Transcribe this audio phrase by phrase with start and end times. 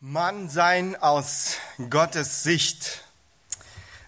[0.00, 1.56] Mann sein aus
[1.90, 3.02] Gottes Sicht.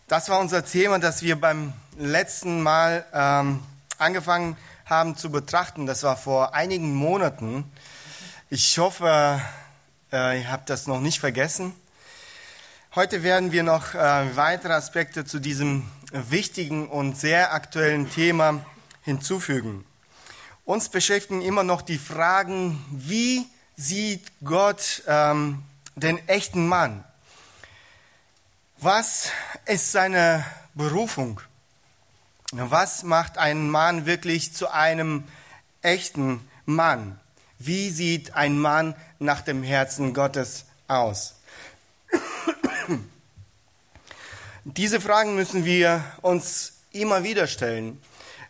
[0.07, 3.61] Das war unser Thema, das wir beim letzten Mal ähm,
[3.99, 4.57] angefangen
[4.87, 5.87] haben zu betrachten.
[5.87, 7.65] Das war vor einigen Monaten.
[8.51, 9.41] Ich hoffe,
[10.13, 11.75] äh, ihr habt das noch nicht vergessen.
[12.95, 18.65] Heute werden wir noch äh, weitere Aspekte zu diesem wichtigen und sehr aktuellen Thema
[19.03, 19.85] hinzufügen.
[20.65, 23.45] Uns beschäftigen immer noch die Fragen, wie
[23.77, 25.65] sieht Gott ähm,
[25.95, 27.05] den echten Mann.
[28.79, 29.31] Was
[29.67, 31.41] ist seine Berufung?
[32.53, 35.25] Was macht einen Mann wirklich zu einem
[35.83, 37.21] echten Mann?
[37.59, 41.35] Wie sieht ein Mann nach dem Herzen Gottes aus?
[44.65, 48.01] Diese Fragen müssen wir uns immer wieder stellen.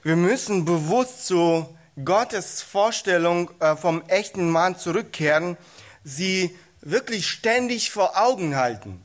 [0.02, 5.56] Wir müssen bewusst zu Gottes Vorstellung äh, vom echten Mann zurückkehren,
[6.04, 9.04] sie wirklich ständig vor Augen halten.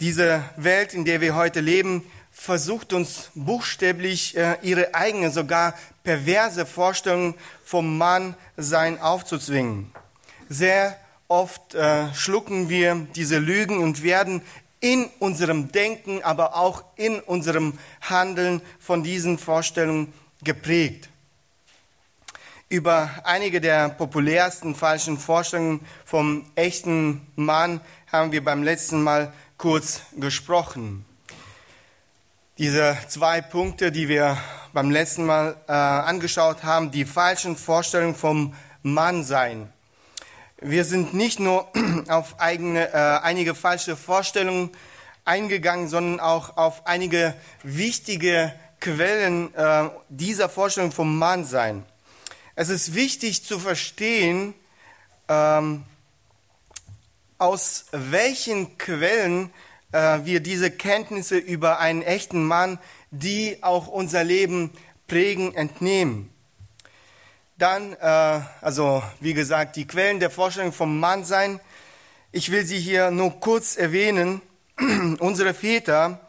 [0.00, 6.66] Diese Welt, in der wir heute leben, versucht uns buchstäblich äh, ihre eigene, sogar perverse
[6.66, 9.90] Vorstellung vom Mannsein aufzuzwingen.
[10.48, 14.42] Sehr oft äh, schlucken wir diese Lügen und werden
[14.80, 20.12] in unserem Denken, aber auch in unserem Handeln von diesen Vorstellungen
[20.44, 21.08] geprägt.
[22.68, 30.00] Über einige der populärsten falschen Vorstellungen vom echten Mann haben wir beim letzten Mal kurz
[30.16, 31.04] gesprochen.
[32.58, 34.36] Diese zwei Punkte, die wir
[34.72, 39.72] beim letzten Mal äh, angeschaut haben, die falschen Vorstellungen vom Mannsein.
[40.60, 41.68] Wir sind nicht nur
[42.08, 44.70] auf eigene, äh, einige falsche Vorstellungen
[45.24, 51.84] eingegangen, sondern auch auf einige wichtige Quellen äh, dieser Vorstellung vom Mannsein.
[52.58, 54.54] Es ist wichtig zu verstehen,
[55.28, 55.84] ähm,
[57.36, 59.50] aus welchen Quellen
[59.92, 62.78] äh, wir diese Kenntnisse über einen echten Mann,
[63.10, 64.72] die auch unser Leben
[65.06, 66.30] prägen, entnehmen.
[67.58, 71.60] Dann, äh, also wie gesagt, die Quellen der Vorstellung vom Mannsein.
[72.32, 74.40] Ich will sie hier nur kurz erwähnen.
[75.18, 76.20] Unsere Väter,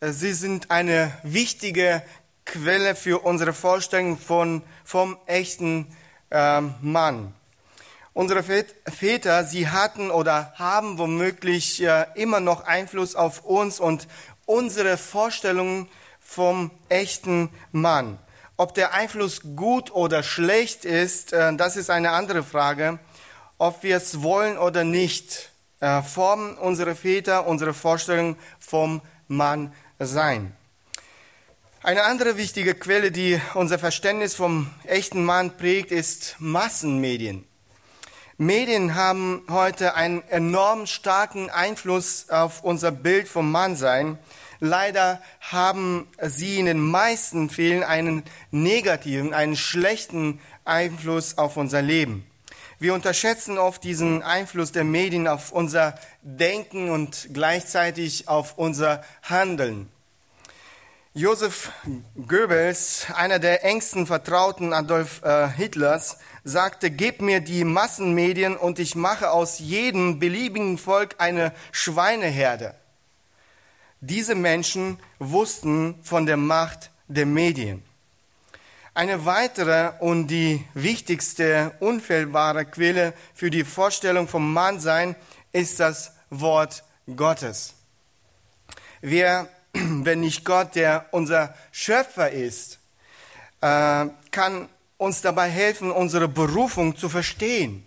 [0.00, 2.02] äh, sie sind eine wichtige
[2.50, 5.86] Quelle für unsere Vorstellung von, vom echten
[6.32, 7.32] ähm, Mann.
[8.12, 14.08] Unsere Väter, sie hatten oder haben womöglich äh, immer noch Einfluss auf uns und
[14.46, 18.18] unsere Vorstellungen vom echten Mann.
[18.56, 22.98] Ob der Einfluss gut oder schlecht ist, äh, das ist eine andere Frage.
[23.58, 30.56] Ob wir es wollen oder nicht, äh, formen unsere Väter unsere Vorstellungen vom Mann sein.
[31.82, 37.46] Eine andere wichtige Quelle, die unser Verständnis vom echten Mann prägt, ist Massenmedien.
[38.36, 44.18] Medien haben heute einen enorm starken Einfluss auf unser Bild vom Mannsein.
[44.58, 52.26] Leider haben sie in den meisten Fällen einen negativen, einen schlechten Einfluss auf unser Leben.
[52.78, 59.90] Wir unterschätzen oft diesen Einfluss der Medien auf unser Denken und gleichzeitig auf unser Handeln.
[61.12, 61.72] Josef
[62.28, 68.94] Goebbels, einer der engsten Vertrauten Adolf äh, Hitlers, sagte, gib mir die Massenmedien und ich
[68.94, 72.76] mache aus jedem beliebigen Volk eine Schweineherde.
[74.00, 77.82] Diese Menschen wussten von der Macht der Medien.
[78.94, 85.16] Eine weitere und die wichtigste unfehlbare Quelle für die Vorstellung vom Mannsein
[85.50, 86.84] ist das Wort
[87.16, 87.74] Gottes.
[89.00, 89.48] Wer
[90.04, 92.78] wenn nicht Gott, der unser Schöpfer ist,
[93.60, 97.86] äh, kann uns dabei helfen, unsere Berufung zu verstehen.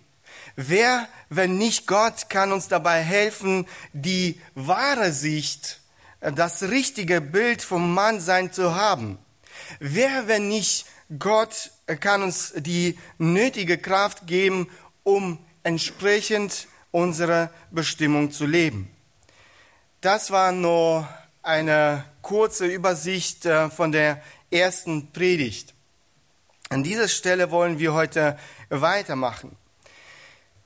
[0.56, 5.80] Wer, wenn nicht Gott, kann uns dabei helfen, die wahre Sicht,
[6.20, 9.18] äh, das richtige Bild vom Mannsein zu haben?
[9.78, 10.86] Wer, wenn nicht
[11.18, 14.68] Gott, äh, kann uns die nötige Kraft geben,
[15.02, 18.90] um entsprechend unserer Bestimmung zu leben?
[20.00, 21.08] Das war nur
[21.44, 25.74] eine kurze Übersicht äh, von der ersten Predigt.
[26.70, 28.38] An dieser Stelle wollen wir heute
[28.70, 29.54] weitermachen.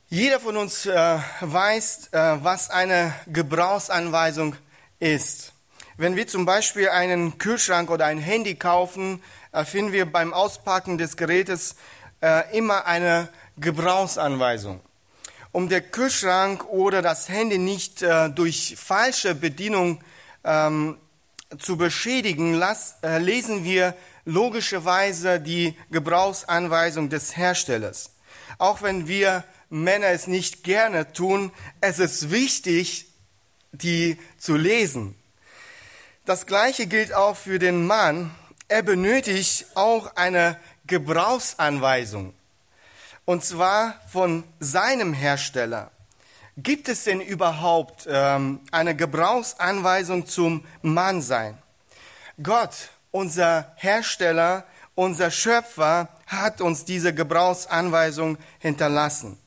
[0.09, 4.55] Jeder von uns äh, weiß, äh, was eine Gebrauchsanweisung
[5.01, 5.53] ist.
[5.97, 9.21] Wenn wir zum Beispiel einen Kühlschrank oder ein Handy kaufen,
[9.65, 11.75] finden wir beim Auspacken des Gerätes
[12.53, 14.81] immer eine Gebrauchsanweisung.
[15.51, 18.05] Um der Kühlschrank oder das Handy nicht
[18.37, 20.01] durch falsche Bedienung
[20.49, 20.97] ähm,
[21.59, 28.11] zu beschädigen, las, äh, lesen wir logischerweise die Gebrauchsanweisung des Herstellers.
[28.59, 33.07] Auch wenn wir Männer es nicht gerne tun, es ist wichtig,
[33.73, 35.15] die zu lesen.
[36.25, 38.35] Das gleiche gilt auch für den Mann.
[38.69, 42.35] Er benötigt auch eine Gebrauchsanweisung.
[43.25, 45.91] Und zwar von seinem Hersteller.
[46.61, 51.57] Gibt es denn überhaupt ähm, eine Gebrauchsanweisung zum Mannsein?
[52.43, 54.65] Gott, unser Hersteller,
[54.97, 59.39] unser Schöpfer, hat uns diese Gebrauchsanweisung hinterlassen.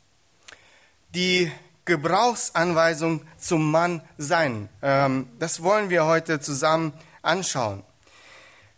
[1.13, 1.51] Die
[1.83, 4.69] Gebrauchsanweisung zum Mann sein.
[4.81, 6.93] Ähm, das wollen wir heute zusammen
[7.23, 7.83] anschauen.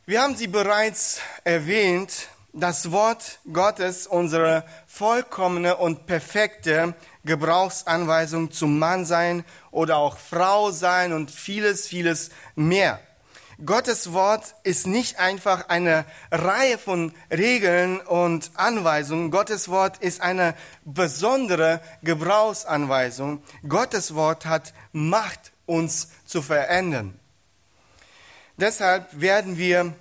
[0.08, 4.64] Wir haben sie bereits erwähnt, das Wort Gottes, unsere
[4.94, 6.94] vollkommene und perfekte
[7.26, 13.00] Gebrauchsanweisung zum Mann sein oder auch Frau sein und vieles, vieles mehr.
[13.66, 19.32] Gottes Wort ist nicht einfach eine Reihe von Regeln und Anweisungen.
[19.32, 20.54] Gottes Wort ist eine
[20.86, 23.42] besondere Gebrauchsanweisung.
[23.68, 27.20] Gottes Wort hat Macht, uns zu verändern.
[28.58, 29.94] Deshalb werden wir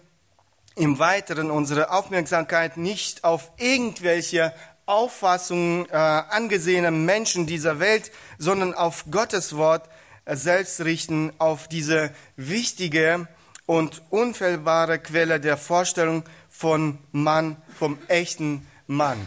[0.74, 4.54] im Weiteren unsere Aufmerksamkeit nicht auf irgendwelche
[4.86, 9.88] Auffassungen äh, angesehener Menschen dieser Welt, sondern auf Gottes Wort
[10.24, 13.28] äh, selbst richten, auf diese wichtige
[13.66, 19.26] und unfehlbare Quelle der Vorstellung von Mann, vom echten Mann.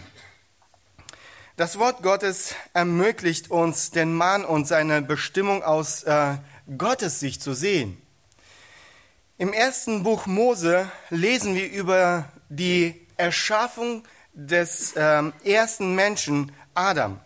[1.57, 6.35] Das Wort Gottes ermöglicht uns, den Mann und seine Bestimmung aus äh,
[6.77, 8.01] Gottes Sicht zu sehen.
[9.37, 14.03] Im ersten Buch Mose lesen wir über die Erschaffung
[14.35, 17.19] des ähm, ersten Menschen, Adam.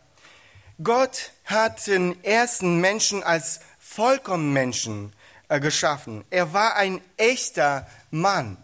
[0.81, 5.11] Gott hat den ersten Menschen als vollkommen Menschen
[5.49, 6.23] äh, geschaffen.
[6.29, 8.57] Er war ein echter Mann.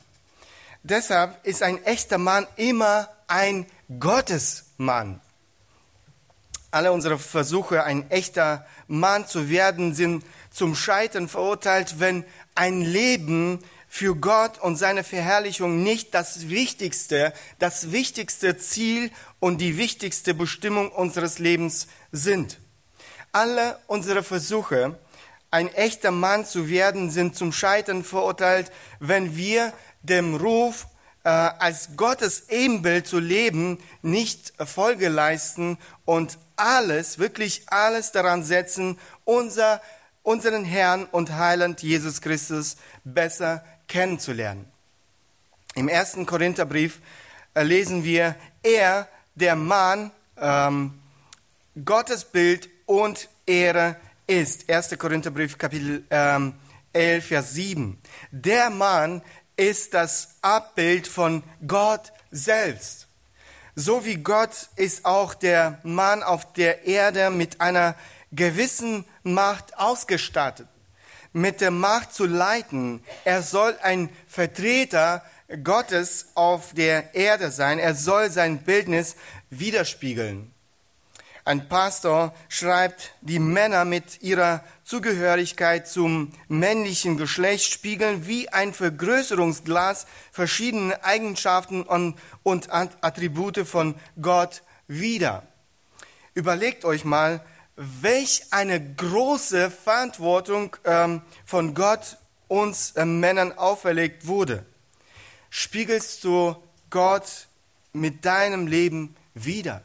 [0.84, 3.66] Deshalb ist ein echter Mann immer ein
[4.00, 5.20] Gottesmann.
[6.70, 13.64] Alle unsere Versuche, ein echter Mann zu werden, sind zum Scheitern verurteilt, wenn ein Leben
[13.96, 19.10] für Gott und seine Verherrlichung nicht das wichtigste, das wichtigste Ziel
[19.40, 22.60] und die wichtigste Bestimmung unseres Lebens sind.
[23.32, 25.00] Alle unsere Versuche,
[25.50, 28.70] ein echter Mann zu werden, sind zum Scheitern verurteilt,
[29.00, 29.72] wenn wir
[30.04, 30.88] dem Ruf,
[31.24, 39.00] äh, als Gottes Ebenbild zu leben, nicht Folge leisten und alles, wirklich alles daran setzen,
[39.24, 39.82] unser,
[40.22, 42.76] unseren Herrn und Heiland Jesus Christus
[43.06, 44.66] besser kennenzulernen.
[45.76, 47.00] Im ersten Korintherbrief
[47.54, 51.00] äh, lesen wir, er, der Mann, ähm,
[51.84, 53.98] Gottes Bild und Ehre
[54.28, 54.70] ist.
[54.70, 54.98] 1.
[54.98, 56.54] Korintherbrief Kapitel ähm,
[56.94, 58.00] 11, Vers 7.
[58.32, 59.22] Der Mann
[59.58, 63.08] ist das Abbild von Gott selbst.
[63.76, 67.96] So wie Gott ist auch der Mann auf der Erde mit einer
[68.32, 70.68] gewissen Macht ausgestattet.
[71.36, 73.04] Mit der Macht zu leiten.
[73.26, 75.22] Er soll ein Vertreter
[75.66, 77.78] Gottes auf der Erde sein.
[77.78, 79.18] Er soll sein Bildnis
[79.50, 80.54] widerspiegeln.
[81.44, 90.08] Ein Pastor schreibt, die Männer mit ihrer Zugehörigkeit zum männlichen Geschlecht spiegeln wie ein Vergrößerungsglas
[90.32, 95.44] verschiedene Eigenschaften und, und Attribute von Gott wider.
[96.34, 97.42] Überlegt euch mal,
[97.76, 102.18] welch eine große Verantwortung ähm, von Gott
[102.48, 104.66] uns äh, Männern auferlegt wurde.
[105.50, 106.56] Spiegelst du
[106.90, 107.48] Gott
[107.94, 109.84] mit deinem Leben wider?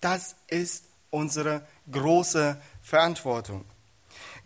[0.00, 3.64] Das ist unsere große Verantwortung.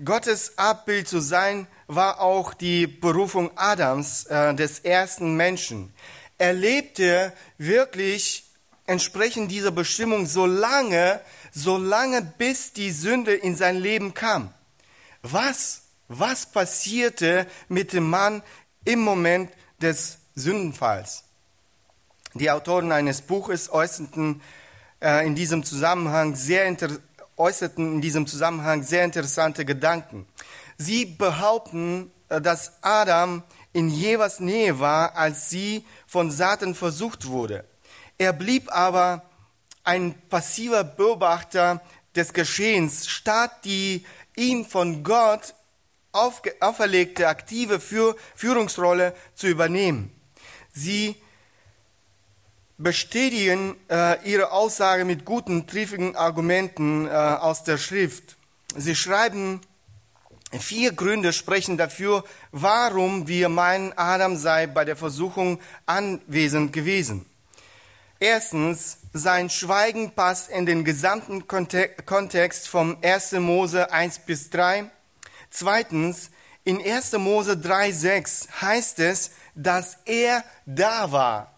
[0.04, 5.92] Gottes Abbild zu sein war auch die Berufung Adams, äh, des ersten Menschen.
[6.38, 8.44] Er lebte wirklich
[8.86, 10.46] entsprechend dieser Bestimmung so
[11.58, 14.52] lange, so lange bis die Sünde in sein Leben kam.
[15.22, 18.42] Was, was passierte mit dem Mann
[18.84, 19.50] im Moment
[19.80, 21.24] des Sündenfalls?
[22.34, 24.40] Die Autoren eines Buches äußerten
[25.00, 26.72] äh, in diesem Zusammenhang sehr
[27.36, 30.26] äußerten in diesem Zusammenhang sehr interessante Gedanken.
[30.76, 37.64] Sie behaupten, äh, dass Adam in Jevas Nähe war, als sie von Satan versucht wurde.
[38.18, 39.27] Er blieb aber
[39.88, 41.80] ein passiver Beobachter
[42.14, 44.04] des Geschehens, statt die
[44.36, 45.54] ihm von Gott
[46.12, 50.12] auferlegte aktive Führungsrolle zu übernehmen.
[50.74, 51.16] Sie
[52.76, 58.36] bestätigen äh, ihre Aussage mit guten, triffigen Argumenten äh, aus der Schrift.
[58.76, 59.62] Sie schreiben,
[60.60, 67.24] vier Gründe sprechen dafür, warum wir meinen, Adam sei bei der Versuchung anwesend gewesen.
[68.20, 73.32] Erstens, sein Schweigen passt in den gesamten Kontext vom 1.
[73.32, 74.90] Mose 1 bis 3.
[75.50, 76.30] Zweitens,
[76.64, 77.12] in 1.
[77.14, 81.52] Mose 3, 6 heißt es, dass er da war.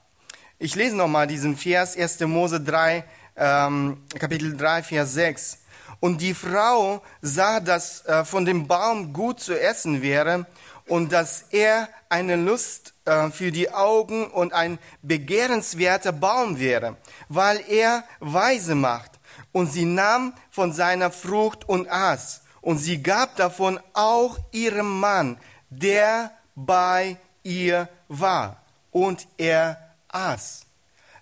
[0.58, 2.20] Ich lese nochmal diesen Vers, 1.
[2.20, 3.04] Mose 3,
[3.36, 5.58] ähm, Kapitel 3, Vers 6.
[6.00, 10.46] Und die Frau sah, dass äh, von dem Baum gut zu essen wäre
[10.86, 12.94] und dass er eine Lust
[13.32, 16.96] für die Augen und ein begehrenswerter Baum wäre,
[17.28, 19.12] weil er weise macht.
[19.52, 22.42] Und sie nahm von seiner Frucht und aß.
[22.60, 25.38] Und sie gab davon auch ihrem Mann,
[25.70, 28.56] der bei ihr war.
[28.90, 30.66] Und er aß.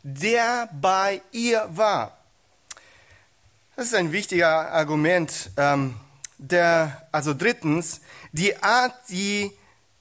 [0.03, 2.19] Der bei ihr war.
[3.77, 5.51] Das ist ein wichtiger Argument.
[5.57, 5.95] Ähm,
[6.39, 8.01] der, also drittens,
[8.33, 9.53] die Art, die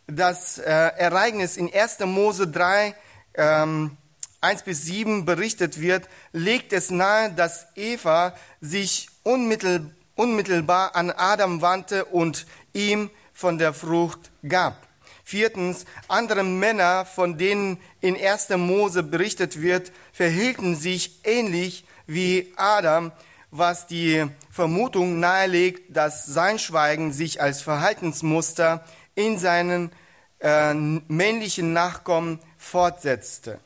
[0.07, 1.99] das äh, Ereignis in 1.
[1.99, 2.95] Mose 3,
[3.35, 3.97] ähm,
[4.41, 11.61] 1 bis 7 berichtet wird, legt es nahe, dass Eva sich unmittel, unmittelbar an Adam
[11.61, 14.87] wandte und ihm von der Frucht gab.
[15.23, 18.49] Viertens, andere Männer, von denen in 1.
[18.51, 23.11] Mose berichtet wird, verhielten sich ähnlich wie Adam,
[23.51, 28.85] was die Vermutung nahelegt, dass sein Schweigen sich als Verhaltensmuster
[29.17, 29.91] in seinen
[30.39, 33.59] äh, männlichen Nachkommen fortsetzte.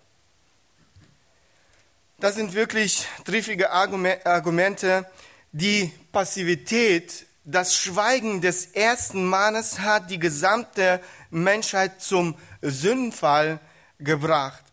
[2.19, 5.05] Das sind wirklich triffige Argumente.
[5.51, 13.59] Die Passivität, das Schweigen des ersten Mannes hat die gesamte Menschheit zum Sündenfall
[13.99, 14.63] gebracht.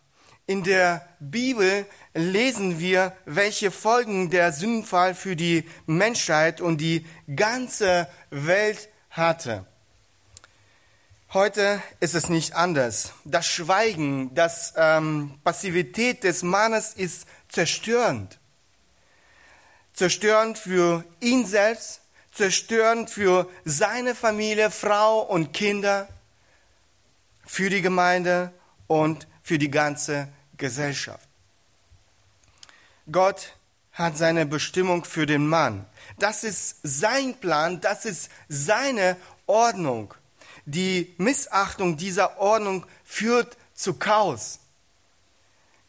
[0.45, 7.05] In der Bibel lesen wir, welche Folgen der Sündenfall für die Menschheit und die
[7.35, 9.65] ganze Welt hatte.
[11.31, 13.13] Heute ist es nicht anders.
[13.23, 18.39] Das Schweigen, das ähm, Passivität des Mannes ist zerstörend.
[19.93, 22.01] Zerstörend für ihn selbst,
[22.33, 26.07] zerstörend für seine Familie, Frau und Kinder,
[27.45, 28.51] für die Gemeinde
[28.87, 31.29] und für die ganze Gesellschaft.
[33.11, 33.53] Gott
[33.93, 35.85] hat seine Bestimmung für den Mann.
[36.17, 40.15] Das ist sein Plan, das ist seine Ordnung.
[40.71, 44.59] Die Missachtung dieser Ordnung führt zu Chaos.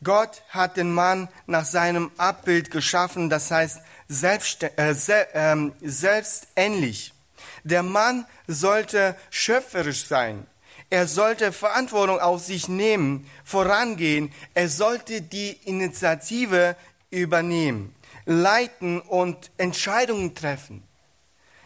[0.02, 7.12] Gott hat den Mann nach seinem Abbild geschaffen, das heißt selbst, äh, äh, selbstähnlich.
[7.62, 10.46] Der Mann sollte schöpferisch sein.
[10.88, 14.32] Er sollte Verantwortung auf sich nehmen, vorangehen.
[14.54, 16.74] Er sollte die Initiative
[17.10, 17.94] übernehmen,
[18.24, 20.82] leiten und Entscheidungen treffen.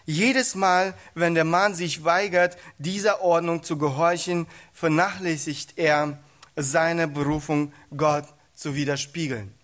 [0.07, 6.19] Jedes Mal, wenn der Mann sich weigert, dieser Ordnung zu gehorchen, vernachlässigt er
[6.57, 9.55] seine Berufung, Gott zu widerspiegeln.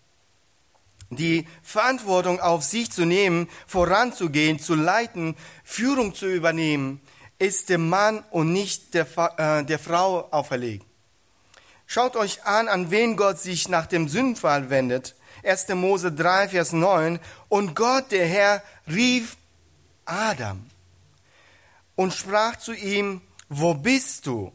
[1.11, 7.01] Die Verantwortung auf sich zu nehmen, voranzugehen, zu leiten, Führung zu übernehmen,
[7.39, 9.07] ist dem Mann und nicht der,
[9.39, 10.87] äh, der Frau auferlegt.
[11.87, 15.17] Schaut euch an, an wen Gott sich nach dem Sündenfall wendet.
[15.43, 15.69] 1.
[15.71, 17.19] Mose 3, Vers 9.
[17.49, 19.37] Und Gott, der Herr, rief
[20.05, 20.67] Adam
[21.97, 24.53] und sprach zu ihm, wo bist du?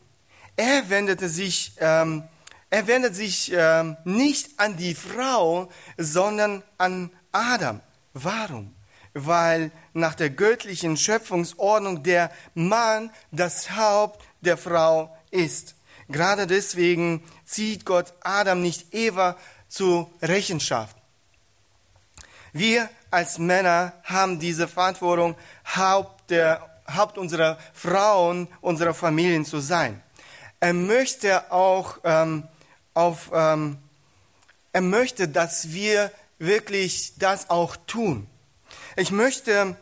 [0.55, 2.23] Er wendete sich, ähm,
[2.69, 7.81] er wendet sich ähm, nicht an die Frau, sondern an Adam.
[8.13, 8.73] Warum?
[9.13, 15.75] Weil nach der göttlichen Schöpfungsordnung der Mann das Haupt der Frau ist.
[16.07, 19.37] Gerade deswegen zieht Gott Adam nicht Eva
[19.67, 20.95] zur Rechenschaft.
[22.53, 25.35] Wir als Männer haben diese Verantwortung,
[25.75, 30.03] Haupt, der, Haupt unserer Frauen, unserer Familien zu sein.
[30.59, 32.43] Er möchte auch ähm,
[32.93, 33.77] auf, ähm,
[34.73, 38.27] er möchte, dass wir wirklich das auch tun.
[38.97, 39.77] Ich möchte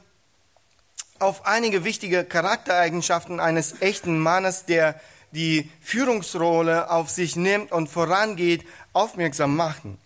[1.18, 5.00] auf einige wichtige Charaktereigenschaften eines echten Mannes, der
[5.32, 8.64] die Führungsrolle auf sich nimmt und vorangeht,
[8.94, 9.98] aufmerksam machen.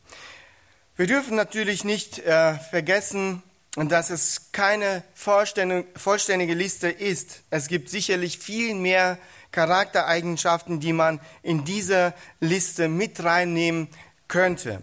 [0.98, 3.44] Wir dürfen natürlich nicht äh, vergessen,
[3.76, 7.44] dass es keine vollständige Liste ist.
[7.52, 9.20] Es gibt sicherlich viel mehr
[9.52, 13.90] Charaktereigenschaften, die man in diese Liste mit reinnehmen
[14.28, 14.82] könnte.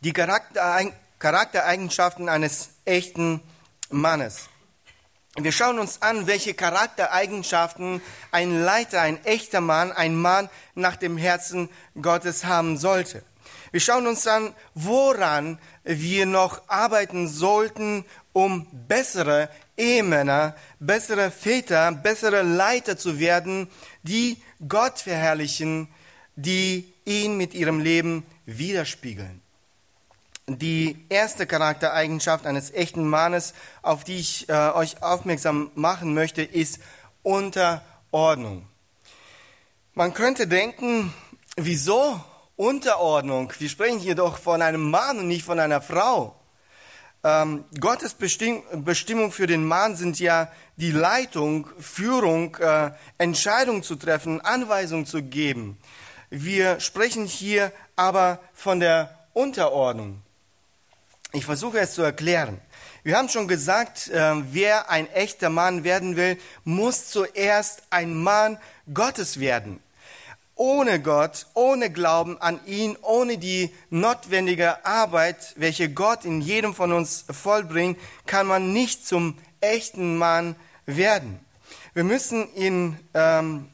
[0.00, 3.40] Die Charaktereigenschaften eines echten
[3.88, 4.50] Mannes.
[5.36, 11.16] Wir schauen uns an, welche Charaktereigenschaften ein Leiter, ein echter Mann, ein Mann nach dem
[11.16, 11.70] Herzen
[12.00, 13.22] Gottes haben sollte.
[13.70, 19.48] Wir schauen uns an, woran wir noch arbeiten sollten, um bessere
[19.78, 23.70] Ehemänner, bessere Väter, bessere Leiter zu werden,
[24.02, 24.36] die
[24.68, 25.88] Gott verherrlichen,
[26.36, 29.41] die ihn mit ihrem Leben widerspiegeln.
[30.48, 36.80] Die erste Charaktereigenschaft eines echten Mannes, auf die ich äh, euch aufmerksam machen möchte, ist
[37.22, 38.66] Unterordnung.
[39.94, 41.14] Man könnte denken,
[41.56, 42.20] wieso
[42.56, 43.52] Unterordnung?
[43.58, 46.34] Wir sprechen hier doch von einem Mann und nicht von einer Frau.
[47.22, 53.94] Ähm, Gottes Bestimm Bestimmung für den Mann sind ja die Leitung, Führung, äh, Entscheidung zu
[53.94, 55.78] treffen, Anweisung zu geben.
[56.30, 60.21] Wir sprechen hier aber von der Unterordnung.
[61.32, 62.60] Ich versuche es zu erklären.
[63.04, 68.58] Wir haben schon gesagt, äh, wer ein echter Mann werden will, muss zuerst ein Mann
[68.92, 69.80] Gottes werden
[70.62, 76.92] ohne Gott, ohne Glauben an ihn, ohne die notwendige Arbeit, welche Gott in jedem von
[76.92, 80.54] uns vollbringt, kann man nicht zum echten Mann
[80.86, 81.40] werden.
[81.94, 83.70] Wir müssen in ähm,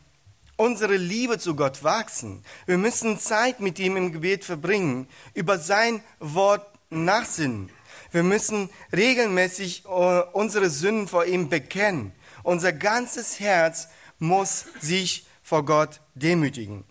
[0.56, 2.42] unsere Liebe zu Gott wachsen.
[2.66, 7.70] Wir müssen Zeit mit ihm im Gebet verbringen, über sein Wort nachsinnen.
[8.10, 12.12] Wir müssen regelmäßig äh, unsere Sünden vor ihm bekennen.
[12.42, 16.84] Unser ganzes Herz muss sich vor Gott demütigen.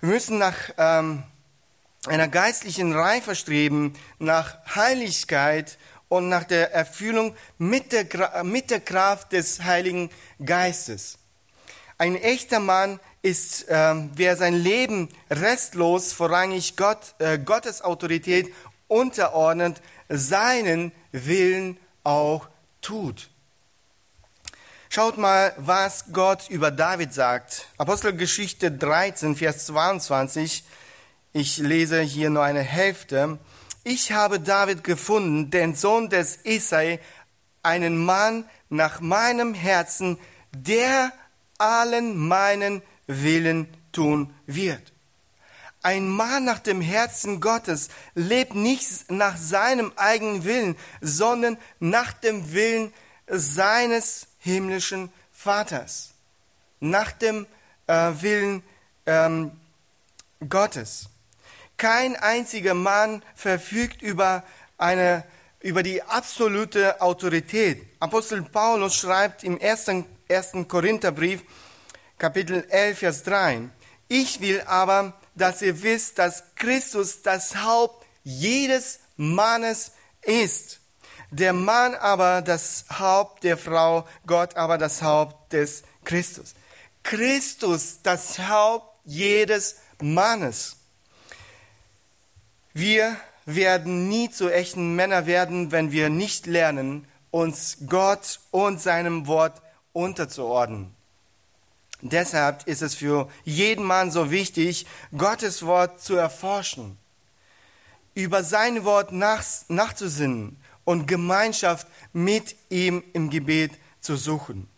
[0.00, 1.24] Wir müssen nach ähm,
[2.06, 9.32] einer geistlichen Reife streben, nach Heiligkeit und nach der Erfüllung mit der, mit der Kraft
[9.32, 10.10] des Heiligen
[10.44, 11.18] Geistes.
[11.96, 18.52] Ein echter Mann ist, äh, wer sein Leben restlos vorrangig Gott, äh, Gottes Autorität
[18.94, 22.48] unterordnet, seinen Willen auch
[22.80, 23.28] tut.
[24.88, 27.66] Schaut mal, was Gott über David sagt.
[27.78, 30.62] Apostelgeschichte 13, Vers 22.
[31.32, 33.40] Ich lese hier nur eine Hälfte.
[33.82, 37.00] Ich habe David gefunden, den Sohn des Isai,
[37.64, 40.16] einen Mann nach meinem Herzen,
[40.52, 41.12] der
[41.58, 44.93] allen meinen Willen tun wird.
[45.84, 52.54] Ein Mann nach dem Herzen Gottes lebt nicht nach seinem eigenen Willen, sondern nach dem
[52.54, 52.90] Willen
[53.26, 56.14] seines himmlischen Vaters,
[56.80, 57.46] nach dem
[57.86, 58.62] äh, Willen
[59.04, 59.50] ähm,
[60.48, 61.10] Gottes.
[61.76, 64.42] Kein einziger Mann verfügt über
[64.78, 65.22] eine
[65.60, 67.82] über die absolute Autorität.
[68.00, 71.42] Apostel Paulus schreibt im ersten, ersten Korintherbrief,
[72.16, 73.68] Kapitel 11, Vers 3,
[74.08, 79.92] ich will aber, dass ihr wisst, dass Christus das Haupt jedes Mannes
[80.22, 80.80] ist
[81.38, 86.54] der Mann aber das Haupt der Frau, Gott aber das Haupt des Christus.
[87.02, 90.76] Christus das Haupt jedes Mannes.
[92.72, 93.16] Wir
[93.46, 99.60] werden nie zu echten Männer werden, wenn wir nicht lernen, uns Gott und seinem Wort
[99.92, 100.93] unterzuordnen.
[102.06, 104.84] Deshalb ist es für jeden Mann so wichtig,
[105.16, 106.98] Gottes Wort zu erforschen,
[108.14, 114.68] über sein Wort nach, nachzusinnen und Gemeinschaft mit ihm im Gebet zu suchen.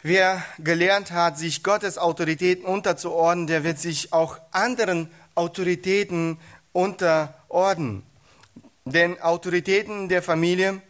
[0.00, 6.38] Wer gelernt hat, sich Gottes Autoritäten unterzuordnen, der wird sich auch anderen Autoritäten
[6.72, 8.04] unterordnen.
[8.84, 10.80] Denn Autoritäten der Familie,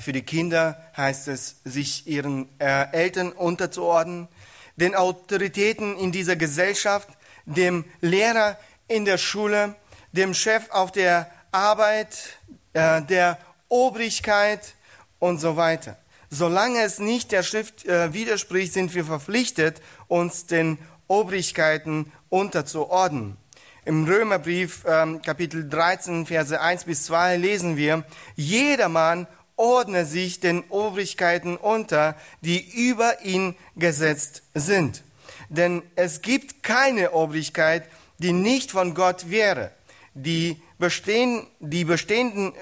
[0.00, 4.28] für die Kinder heißt es, sich ihren äh, Eltern unterzuordnen.
[4.76, 7.08] Den Autoritäten in dieser Gesellschaft,
[7.44, 8.56] dem Lehrer
[8.88, 9.74] in der Schule,
[10.12, 12.38] dem Chef auf der Arbeit,
[12.72, 14.74] äh, der Obrigkeit
[15.18, 15.96] und so weiter.
[16.30, 23.36] Solange es nicht der Schrift äh, widerspricht, sind wir verpflichtet, uns den Obrigkeiten unterzuordnen.
[23.84, 30.64] Im Römerbrief ähm, Kapitel 13, Verse 1 bis 2 lesen wir, jedermann ordne sich den
[30.68, 35.02] Obrigkeiten unter, die über ihn gesetzt sind.
[35.48, 37.84] Denn es gibt keine Obrigkeit,
[38.18, 39.70] die nicht von Gott wäre.
[40.14, 42.52] Die bestehen, die bestehenden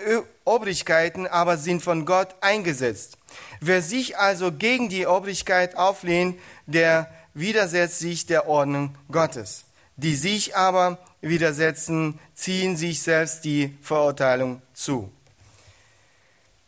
[0.44, 3.18] Obrigkeiten aber sind von Gott eingesetzt.
[3.60, 9.64] Wer sich also gegen die Obrigkeit auflehnt, der widersetzt sich der Ordnung Gottes.
[9.96, 15.10] Die sich aber widersetzen, ziehen sich selbst die Verurteilung zu.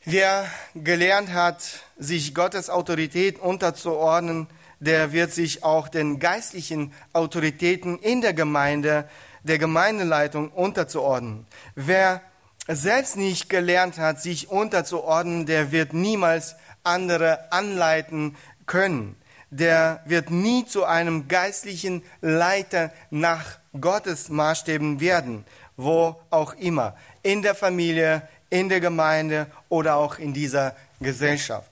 [0.07, 1.63] Wer gelernt hat,
[1.97, 9.09] sich Gottes Autorität unterzuordnen, der wird sich auch den geistlichen Autoritäten in der Gemeinde
[9.45, 11.47] der Gemeindeleitung unterzuordnen.
[11.75, 12.21] Wer
[12.69, 18.37] selbst nicht gelernt hat, sich unterzuordnen, der wird niemals andere anleiten
[18.67, 19.17] können.
[19.49, 25.47] Der wird nie zu einem geistlichen Leiter nach Gottes Maßstäben werden,
[25.79, 31.71] wo auch immer, in der Familie, in der Gemeinde oder auch in dieser Gesellschaft.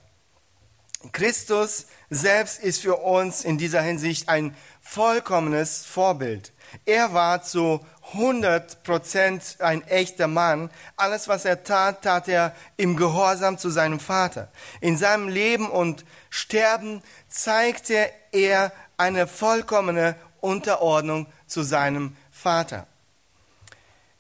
[1.11, 6.53] Christus selbst ist für uns in dieser Hinsicht ein vollkommenes Vorbild.
[6.85, 10.71] Er war zu 100 Prozent ein echter Mann.
[10.97, 14.51] Alles, was er tat, tat er im Gehorsam zu seinem Vater.
[14.81, 22.87] In seinem Leben und Sterben zeigte er eine vollkommene Unterordnung zu seinem Vater.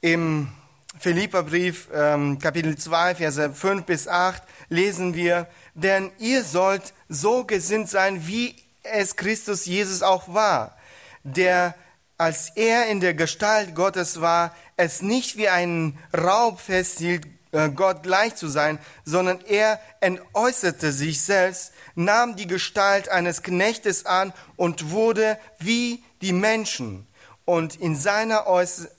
[0.00, 0.52] Im
[0.98, 7.88] Philipperbrief, ähm, Kapitel 2, Verse 5 bis 8, lesen wir, denn ihr sollt so gesinnt
[7.88, 10.76] sein, wie es Christus Jesus auch war,
[11.24, 11.74] der
[12.18, 18.02] als er in der Gestalt Gottes war, es nicht wie einen Raub festhielt, äh, Gott
[18.02, 24.90] gleich zu sein, sondern er entäußerte sich selbst, nahm die Gestalt eines Knechtes an und
[24.90, 27.06] wurde wie die Menschen.
[27.44, 28.46] Und in seiner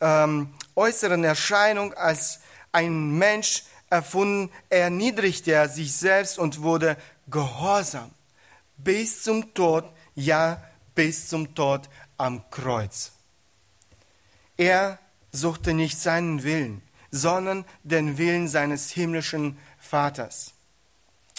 [0.02, 2.40] ähm, äußeren Erscheinung als
[2.72, 8.12] ein Mensch erfunden, erniedrigte er sich selbst und wurde gehorsam
[8.78, 10.62] bis zum Tod, ja
[10.96, 13.12] bis zum Tod am Kreuz.
[14.58, 15.00] Er
[15.32, 16.82] suchte nicht seinen Willen,
[17.12, 20.54] sondern den Willen seines himmlischen Vaters.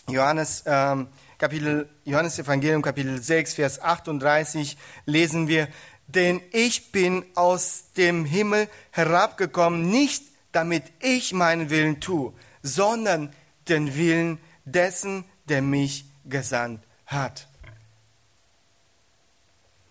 [0.09, 5.68] Johannes, ähm, Kapitel, Johannes Evangelium Kapitel 6, Vers 38 lesen wir,
[6.14, 13.33] denn ich bin aus dem Himmel herabgekommen, nicht damit ich meinen Willen tue, sondern
[13.68, 17.48] den Willen dessen, der mich gesandt hat.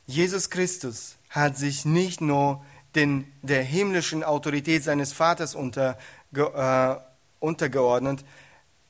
[0.05, 2.63] Jesus Christus hat sich nicht nur
[2.95, 5.97] den, der himmlischen Autorität seines Vaters unter,
[6.33, 6.95] äh,
[7.39, 8.23] untergeordnet,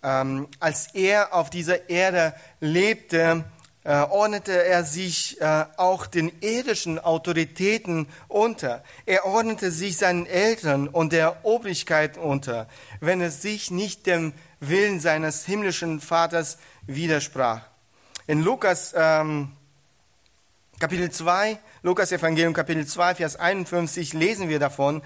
[0.02, 3.46] ähm, als er auf dieser Erde lebte,
[3.90, 8.84] ordnete er sich äh, auch den irdischen Autoritäten unter.
[9.06, 12.68] Er ordnete sich seinen Eltern und der Obrigkeit unter,
[13.02, 17.62] wenn es sich nicht dem Willen seines himmlischen Vaters widersprach.
[18.26, 19.52] In Lukas ähm,
[20.80, 25.02] Kapitel 2, Lukas Evangelium Kapitel 2, Vers 51 lesen wir davon,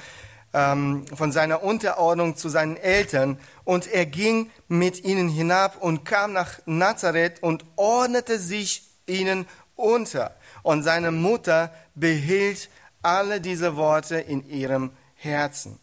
[0.53, 3.39] ähm, von seiner Unterordnung zu seinen Eltern.
[3.63, 10.35] Und er ging mit ihnen hinab und kam nach Nazareth und ordnete sich ihnen unter.
[10.63, 12.69] Und seine Mutter behielt
[13.01, 15.79] alle diese Worte in ihrem Herzen.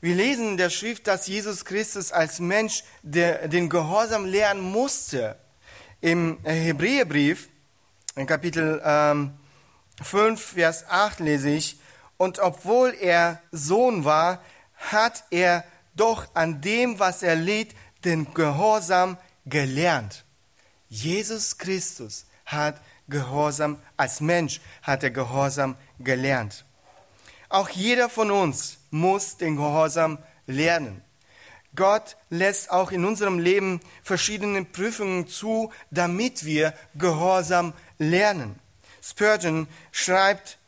[0.00, 5.36] Wir lesen in der Schrift, dass Jesus Christus als Mensch der, den Gehorsam lernen musste.
[6.00, 7.48] Im Hebräerbrief,
[8.16, 9.34] in Kapitel ähm,
[10.02, 11.78] 5, Vers 8 lese ich,
[12.22, 14.40] und obwohl er Sohn war,
[14.76, 15.64] hat er
[15.96, 20.24] doch an dem, was er litt, den Gehorsam gelernt.
[20.88, 26.64] Jesus Christus hat Gehorsam, als Mensch hat er Gehorsam gelernt.
[27.48, 31.02] Auch jeder von uns muss den Gehorsam lernen.
[31.74, 38.60] Gott lässt auch in unserem Leben verschiedene Prüfungen zu, damit wir Gehorsam lernen.
[39.02, 40.58] Spurgeon schreibt,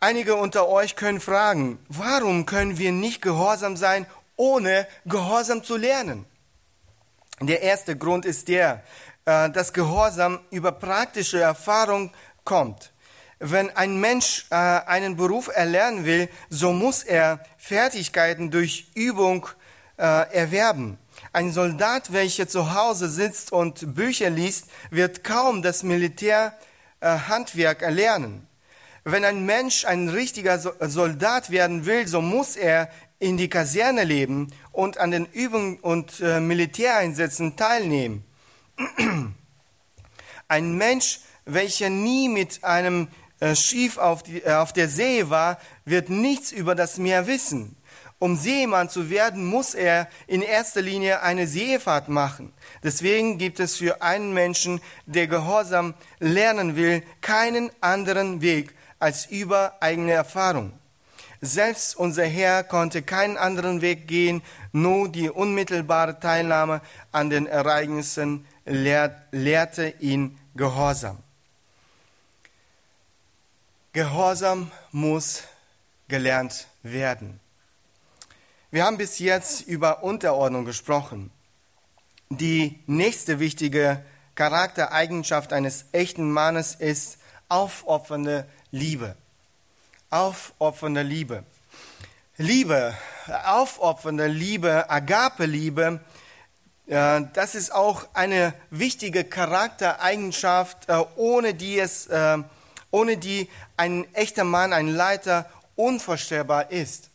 [0.00, 4.06] einige unter euch können fragen, warum können wir nicht gehorsam sein,
[4.36, 6.26] ohne gehorsam zu lernen?
[7.40, 8.82] Der erste Grund ist der,
[9.26, 12.12] äh, dass Gehorsam über praktische Erfahrung
[12.44, 12.92] kommt.
[13.38, 19.46] Wenn ein Mensch äh, einen Beruf erlernen will, so muss er Fertigkeiten durch Übung
[19.98, 20.98] äh, erwerben.
[21.32, 26.54] Ein Soldat, welcher zu Hause sitzt und Bücher liest, wird kaum das Militär
[27.00, 28.46] äh, Handwerk erlernen.
[29.08, 32.90] Wenn ein Mensch ein richtiger Soldat werden will, so muss er
[33.20, 38.24] in die Kaserne leben und an den Übungen und äh, Militäreinsätzen teilnehmen.
[40.48, 43.06] Ein Mensch, welcher nie mit einem
[43.38, 47.76] äh, Schiff auf, die, äh, auf der See war, wird nichts über das Meer wissen.
[48.18, 52.52] Um Seemann zu werden, muss er in erster Linie eine Seefahrt machen.
[52.82, 59.76] Deswegen gibt es für einen Menschen, der Gehorsam lernen will, keinen anderen Weg als über
[59.80, 60.72] eigene Erfahrung.
[61.40, 66.80] Selbst unser Herr konnte keinen anderen Weg gehen, nur die unmittelbare Teilnahme
[67.12, 71.18] an den Ereignissen lehrt, lehrte ihn Gehorsam.
[73.92, 75.42] Gehorsam muss
[76.08, 77.40] gelernt werden.
[78.70, 81.30] Wir haben bis jetzt über Unterordnung gesprochen.
[82.28, 84.04] Die nächste wichtige
[84.34, 89.16] Charaktereigenschaft eines echten Mannes ist aufopfernde Liebe.
[90.10, 91.44] Aufopfernde Liebe.
[92.38, 92.94] Liebe,
[93.46, 96.00] aufopfernde Liebe, Agape-Liebe,
[96.86, 102.38] das ist auch eine wichtige Charaktereigenschaft, äh, ohne die es, äh,
[102.90, 107.10] ohne die ein echter Mann, ein Leiter unvorstellbar ist.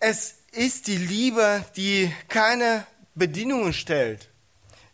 [0.00, 4.28] Es ist die Liebe, die keine Bedingungen stellt,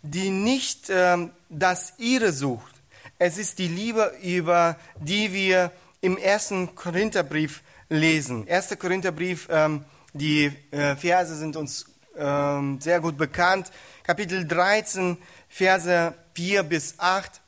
[0.02, 2.74] die nicht ähm, das ihre sucht.
[3.20, 8.46] Es ist die Liebe, über die wir im ersten Korintherbrief lesen.
[8.46, 13.72] Erster Korintherbrief, ähm, die äh, Verse sind uns ähm, sehr gut bekannt.
[14.04, 17.40] Kapitel 13, Verse 4 bis 8.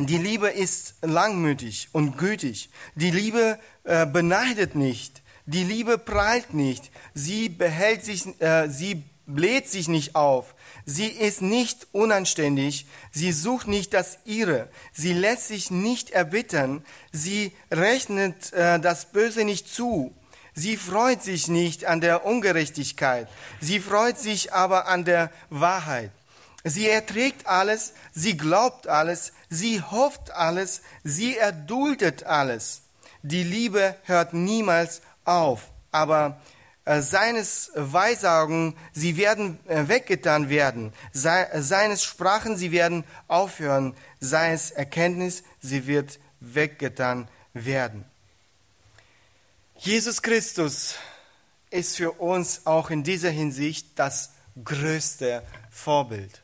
[0.00, 2.68] Die Liebe ist langmütig und gütig.
[2.94, 5.22] Die Liebe äh, beneidet nicht.
[5.46, 6.90] Die Liebe prahlt nicht.
[7.14, 10.54] Sie behält sich, äh, sie bläht sich nicht auf.
[10.90, 12.86] Sie ist nicht unanständig.
[13.12, 14.70] Sie sucht nicht das Ihre.
[14.90, 16.82] Sie lässt sich nicht erbittern.
[17.12, 20.16] Sie rechnet äh, das Böse nicht zu.
[20.54, 23.28] Sie freut sich nicht an der Ungerechtigkeit.
[23.60, 26.10] Sie freut sich aber an der Wahrheit.
[26.64, 32.80] Sie erträgt alles, sie glaubt alles, sie hofft alles, sie erduldet alles.
[33.20, 36.40] Die Liebe hört niemals auf, aber
[37.00, 45.42] seines Weissagen, sie werden äh, weggetan werden, Se seines Sprachen, sie werden aufhören, seines Erkenntnis,
[45.60, 48.04] sie wird weggetan werden.
[49.76, 50.96] Jesus Christus
[51.70, 54.30] ist für uns auch in dieser Hinsicht das
[54.64, 56.42] größte Vorbild.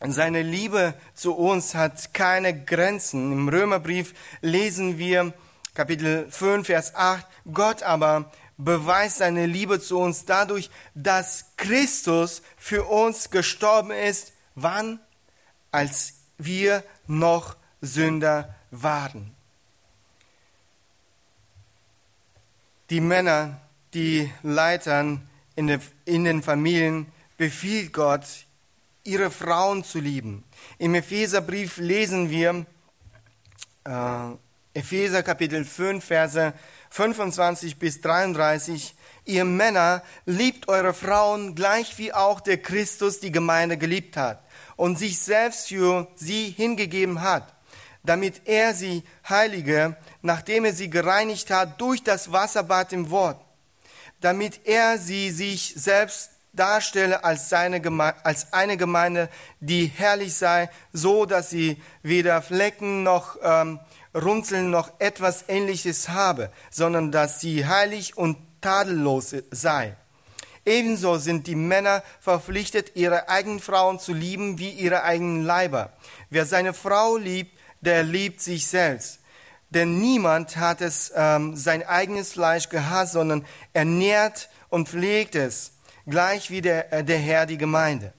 [0.00, 3.32] Seine Liebe zu uns hat keine Grenzen.
[3.32, 5.32] Im Römerbrief lesen wir
[5.74, 12.84] Kapitel 5, Vers 8, Gott aber beweist seine Liebe zu uns dadurch, dass Christus für
[12.84, 14.32] uns gestorben ist.
[14.54, 15.00] Wann?
[15.70, 19.34] Als wir noch Sünder waren.
[22.90, 23.60] Die Männer,
[23.94, 28.24] die Leitern in, den Familien befiehlt Gott,
[29.04, 30.44] ihre Frauen zu lieben.
[30.78, 32.66] Im Epheserbrief lesen wir,
[33.84, 36.54] äh, Epheser Kapitel 5, Verse
[36.90, 43.76] 25 bis 33, ihr Männer liebt eure Frauen gleich wie auch der Christus die Gemeinde
[43.76, 44.42] geliebt hat
[44.76, 47.52] und sich selbst für sie hingegeben hat,
[48.02, 53.40] damit er sie heilige, nachdem er sie gereinigt hat durch das Wasserbad im Wort,
[54.20, 59.28] damit er sie sich selbst darstelle als, seine Gemeinde, als eine Gemeinde,
[59.60, 63.78] die herrlich sei, so dass sie weder Flecken noch ähm,
[64.14, 69.96] Runzeln noch etwas Ähnliches habe, sondern dass sie heilig und tadellos sei.
[70.64, 75.92] Ebenso sind die Männer verpflichtet, ihre eigenen Frauen zu lieben wie ihre eigenen Leiber.
[76.28, 79.20] Wer seine Frau liebt, der liebt sich selbst.
[79.70, 85.72] Denn niemand hat es ähm, sein eigenes Fleisch gehasst, sondern ernährt und pflegt es
[86.06, 88.12] gleich wie der, äh, der Herr die Gemeinde.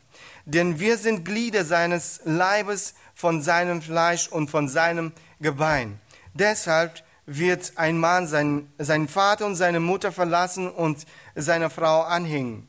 [0.45, 5.99] Denn wir sind Glieder seines Leibes von seinem Fleisch und von seinem Gebein.
[6.33, 12.67] Deshalb wird ein Mann seinen, seinen Vater und seine Mutter verlassen und seiner Frau anhängen.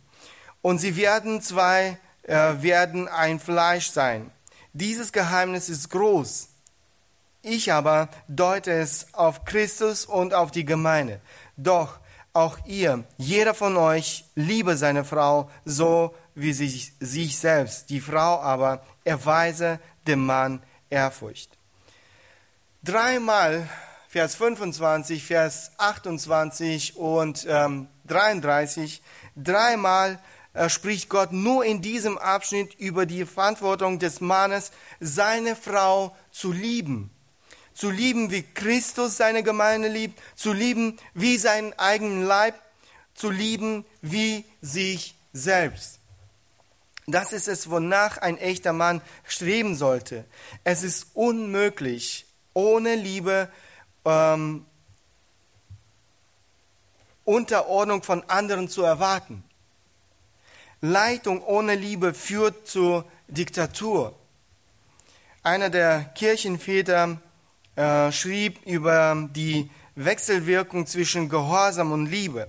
[0.62, 4.30] Und sie werden zwei, äh, werden ein Fleisch sein.
[4.72, 6.48] Dieses Geheimnis ist groß.
[7.42, 11.20] Ich aber deute es auf Christus und auf die Gemeinde.
[11.56, 11.98] Doch
[12.33, 17.90] auch ihr, jeder von euch, liebe seine Frau so wie sich, sich selbst.
[17.90, 21.60] Die Frau aber erweise dem Mann Ehrfurcht.
[22.82, 23.68] Dreimal,
[24.08, 29.02] Vers 25, Vers 28 und ähm, 33,
[29.36, 30.18] dreimal
[30.54, 36.52] äh, spricht Gott nur in diesem Abschnitt über die Verantwortung des Mannes, seine Frau zu
[36.52, 37.10] lieben
[37.80, 42.60] zu lieben, wie Christus seine Gemeinde liebt, zu lieben wie seinen eigenen Leib,
[43.14, 45.98] zu lieben wie sich selbst.
[47.06, 50.26] Das ist es, wonach ein echter Mann streben sollte.
[50.62, 53.48] Es ist unmöglich, ohne Liebe
[54.04, 54.66] ähm,
[57.24, 59.44] Unterordnung von anderen zu erwarten.
[60.80, 64.16] Leitung ohne Liebe führt zur Diktatur.
[65.42, 67.20] Einer der Kirchenväter
[67.76, 72.48] äh, schrieb über die Wechselwirkung zwischen Gehorsam und Liebe.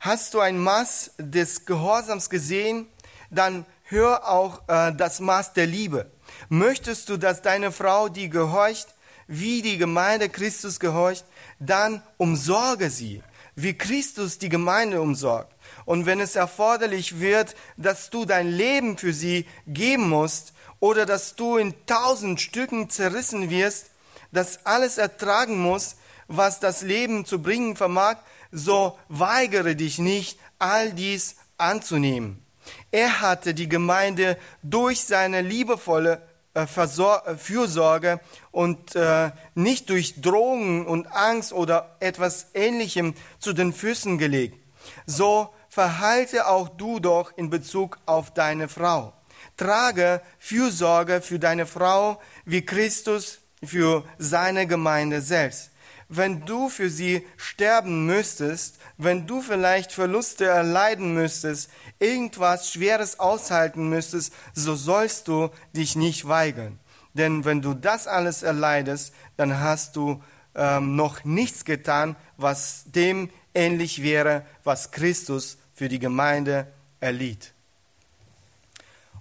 [0.00, 2.86] Hast du ein Maß des Gehorsams gesehen,
[3.30, 6.10] dann hör auch äh, das Maß der Liebe.
[6.48, 8.88] Möchtest du, dass deine Frau die gehorcht,
[9.26, 11.24] wie die Gemeinde Christus gehorcht,
[11.58, 13.22] dann umsorge sie,
[13.54, 15.52] wie Christus die Gemeinde umsorgt.
[15.84, 21.36] Und wenn es erforderlich wird, dass du dein Leben für sie geben musst oder dass
[21.36, 23.90] du in tausend Stücken zerrissen wirst,
[24.32, 25.96] das alles ertragen muss,
[26.28, 28.16] was das Leben zu bringen vermag,
[28.52, 32.42] so weigere dich nicht, all dies anzunehmen.
[32.90, 36.25] Er hatte die Gemeinde durch seine liebevolle
[36.56, 43.72] äh, äh, Fürsorge und äh, nicht durch Drohungen und Angst oder etwas Ähnlichem zu den
[43.74, 44.58] Füßen gelegt.
[45.04, 49.12] So verhalte auch du doch in Bezug auf deine Frau.
[49.58, 55.70] Trage Fürsorge für deine Frau, wie Christus für seine Gemeinde selbst.
[56.08, 63.88] Wenn du für sie sterben müsstest, wenn du vielleicht Verluste erleiden müsstest, irgendwas Schweres aushalten
[63.88, 66.78] müsstest, so sollst du dich nicht weigern.
[67.14, 70.22] Denn wenn du das alles erleidest, dann hast du
[70.54, 76.66] ähm, noch nichts getan, was dem ähnlich wäre, was Christus für die Gemeinde
[77.00, 77.52] erlitt.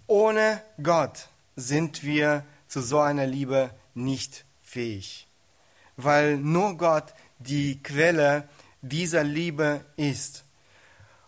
[0.08, 5.28] Ohne Gott sind wir zu so einer Liebe nicht fähig,
[5.96, 8.48] weil nur Gott die Quelle
[8.90, 10.44] dieser Liebe ist.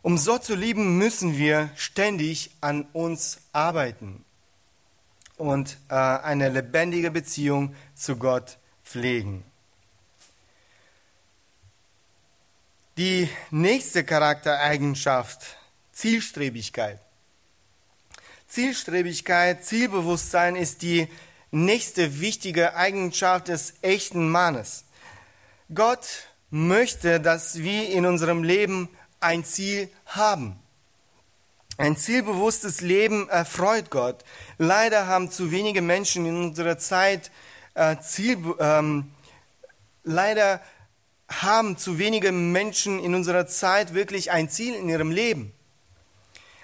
[0.01, 4.23] Um so zu lieben, müssen wir ständig an uns arbeiten
[5.37, 9.43] und äh, eine lebendige Beziehung zu Gott pflegen.
[12.97, 15.57] Die nächste Charaktereigenschaft,
[15.91, 16.99] Zielstrebigkeit.
[18.47, 21.07] Zielstrebigkeit, Zielbewusstsein ist die
[21.51, 24.85] nächste wichtige Eigenschaft des echten Mannes.
[25.73, 26.07] Gott
[26.49, 30.57] möchte, dass wir in unserem Leben ein Ziel haben.
[31.77, 34.23] Ein zielbewusstes Leben erfreut Gott.
[34.57, 37.31] Leider haben zu wenige Menschen in unserer Zeit
[37.75, 39.11] äh, Ziel, ähm,
[40.03, 40.61] leider
[41.29, 45.53] haben zu wenige Menschen in unserer Zeit wirklich ein Ziel in ihrem Leben.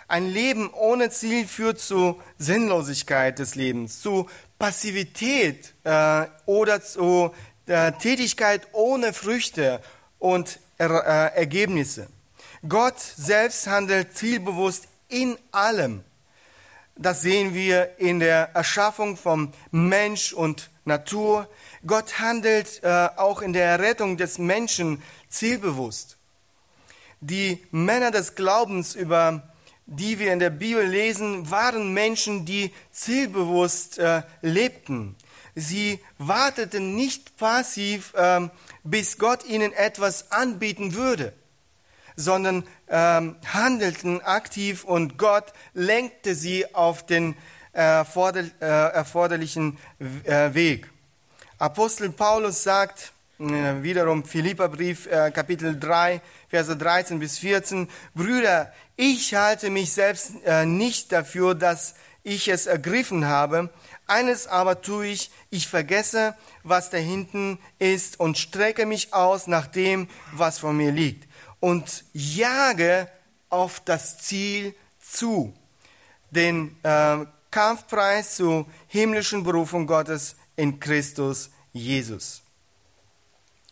[0.08, 7.34] Ein Leben ohne Ziel führt zu Sinnlosigkeit des Lebens, zu Passivität äh, oder zu
[7.66, 9.82] Tätigkeit ohne Früchte
[10.20, 12.08] und äh, Ergebnisse.
[12.68, 16.04] Gott selbst handelt zielbewusst in allem.
[16.96, 21.50] Das sehen wir in der Erschaffung von Mensch und Natur.
[21.86, 26.18] Gott handelt äh, auch in der Rettung des Menschen zielbewusst.
[27.20, 29.44] Die Männer des Glaubens, über
[29.86, 35.16] die wir in der Bibel lesen, waren Menschen, die zielbewusst äh, lebten.
[35.56, 38.48] Sie warteten nicht passiv, äh,
[38.84, 41.34] bis Gott ihnen etwas anbieten würde,
[42.16, 47.36] sondern äh, handelten aktiv und Gott lenkte sie auf den
[47.74, 50.90] äh, erforderlichen äh, Weg.
[51.60, 59.72] Apostel Paulus sagt, äh, wiederum Philipperbrief, Kapitel 3, Verse 13 bis 14, Brüder, ich halte
[59.72, 63.72] mich selbst äh, nicht dafür, dass ich es ergriffen habe.
[64.06, 69.68] Eines aber tue ich, ich vergesse, was da hinten ist und strecke mich aus nach
[69.68, 71.28] dem, was vor mir liegt
[71.60, 73.08] und jage
[73.50, 75.54] auf das Ziel zu,
[76.32, 82.42] den äh, Kampfpreis zur himmlischen Berufung Gottes in Christus Jesus.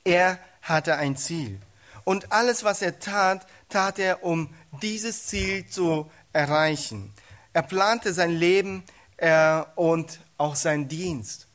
[0.05, 1.59] Er hatte ein Ziel
[2.05, 7.13] und alles, was er tat, tat er, um dieses Ziel zu erreichen.
[7.51, 8.83] Er plante sein Leben
[9.21, 11.47] äh, und auch seinen Dienst.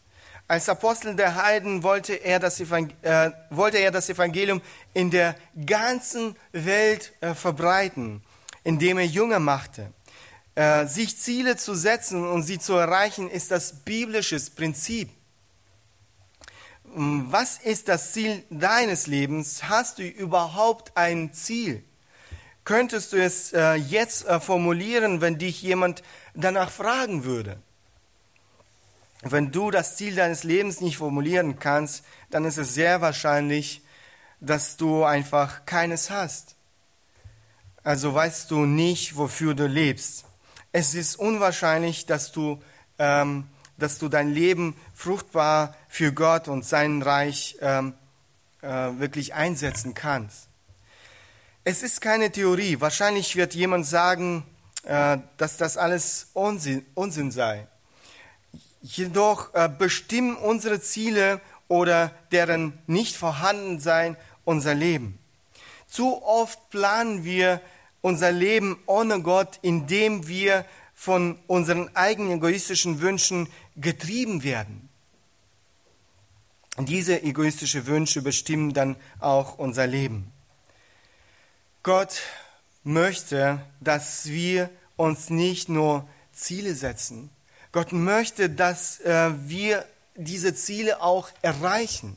[0.48, 4.62] Als Apostel der Heiden wollte er das, äh, wollte er das Evangelium
[4.94, 5.34] in der
[5.66, 8.22] ganzen Welt äh, verbreiten,
[8.62, 9.92] indem er Jünger machte.
[10.54, 15.10] Äh, sich Ziele zu setzen und sie zu erreichen, ist das biblisches Prinzip.
[16.84, 19.64] Was ist das Ziel deines Lebens?
[19.68, 21.82] Hast du überhaupt ein Ziel?
[22.66, 26.02] Könntest du es äh, jetzt äh, formulieren, wenn dich jemand
[26.36, 27.58] danach fragen würde?
[29.22, 33.82] Wenn du das Ziel deines Lebens nicht formulieren kannst, dann ist es sehr wahrscheinlich,
[34.40, 36.54] dass du einfach keines hast.
[37.82, 40.24] Also weißt du nicht, wofür du lebst.
[40.72, 42.62] Es ist unwahrscheinlich, dass du,
[42.98, 43.46] ähm,
[43.78, 47.94] dass du dein Leben fruchtbar für Gott und sein Reich ähm,
[48.60, 50.48] äh, wirklich einsetzen kannst.
[51.64, 52.80] Es ist keine Theorie.
[52.80, 54.44] Wahrscheinlich wird jemand sagen,
[55.36, 57.66] dass das alles Unsinn, Unsinn sei.
[58.82, 65.18] Jedoch äh, bestimmen unsere Ziele oder deren Nicht-Vorhandensein unser Leben.
[65.88, 67.60] Zu oft planen wir
[68.00, 74.88] unser Leben ohne Gott, indem wir von unseren eigenen egoistischen Wünschen getrieben werden.
[76.78, 80.30] Diese egoistischen Wünsche bestimmen dann auch unser Leben.
[81.82, 82.20] Gott
[82.86, 87.30] möchte, dass wir uns nicht nur Ziele setzen.
[87.72, 89.84] Gott möchte, dass äh, wir
[90.14, 92.16] diese Ziele auch erreichen.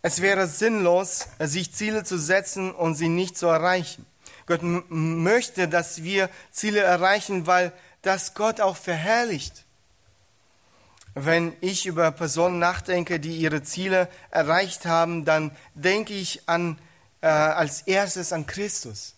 [0.00, 4.04] Es wäre sinnlos, sich Ziele zu setzen und sie nicht zu erreichen.
[4.46, 7.72] Gott möchte, dass wir Ziele erreichen, weil
[8.02, 9.64] das Gott auch verherrlicht.
[11.14, 16.78] Wenn ich über Personen nachdenke, die ihre Ziele erreicht haben, dann denke ich an
[17.20, 19.14] äh, als erstes an Christus.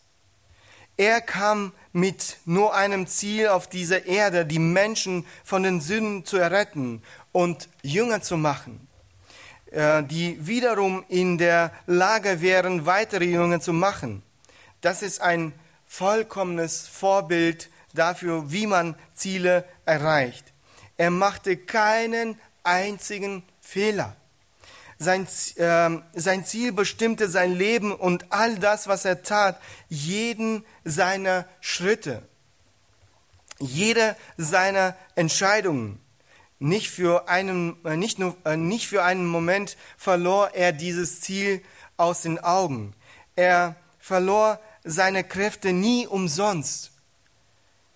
[0.97, 6.37] Er kam mit nur einem Ziel auf dieser Erde, die Menschen von den Sünden zu
[6.37, 8.87] erretten und Jünger zu machen,
[9.73, 14.23] äh, die wiederum in der Lage wären, weitere Jünger zu machen.
[14.81, 15.53] Das ist ein
[15.87, 20.53] vollkommenes Vorbild dafür, wie man Ziele erreicht.
[20.97, 24.17] Er machte keinen einzigen Fehler.
[24.99, 25.27] Sein,
[25.57, 32.23] äh, sein Ziel bestimmte sein Leben und all das, was er tat, jeden seiner Schritte,
[33.59, 36.01] jede seiner Entscheidungen.
[36.59, 41.63] Nicht für einen, äh, nicht, nur, äh, nicht für einen Moment verlor er dieses Ziel
[41.97, 42.95] aus den Augen.
[43.37, 46.93] Er verlor seine Kräfte nie umsonst.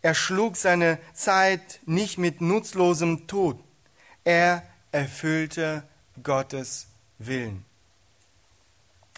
[0.03, 3.59] Er schlug seine Zeit nicht mit nutzlosem Tod.
[4.25, 5.83] Er erfüllte
[6.23, 6.88] Gottes
[7.19, 7.65] Willen.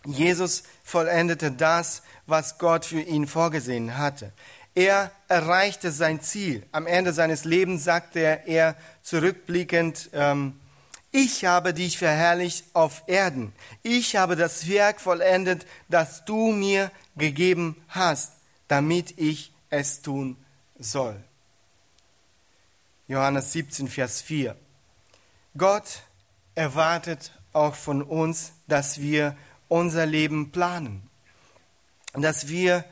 [0.05, 4.33] Jesus vollendete das, was Gott für ihn vorgesehen hatte.
[4.75, 6.67] Er erreichte sein Ziel.
[6.73, 10.59] Am Ende seines Lebens sagte er, zurückblickend, ähm,
[11.13, 13.53] ich habe dich verherrlicht auf Erden.
[13.83, 18.33] Ich habe das Werk vollendet, das du mir gegeben hast,
[18.69, 20.37] damit ich es tun
[20.79, 21.23] soll.
[23.09, 24.55] Johannes 17, Vers 4.
[25.57, 26.03] Gott
[26.55, 29.37] erwartet auch von uns, dass wir
[29.69, 31.03] unser Leben planen,
[32.15, 32.85] dass wir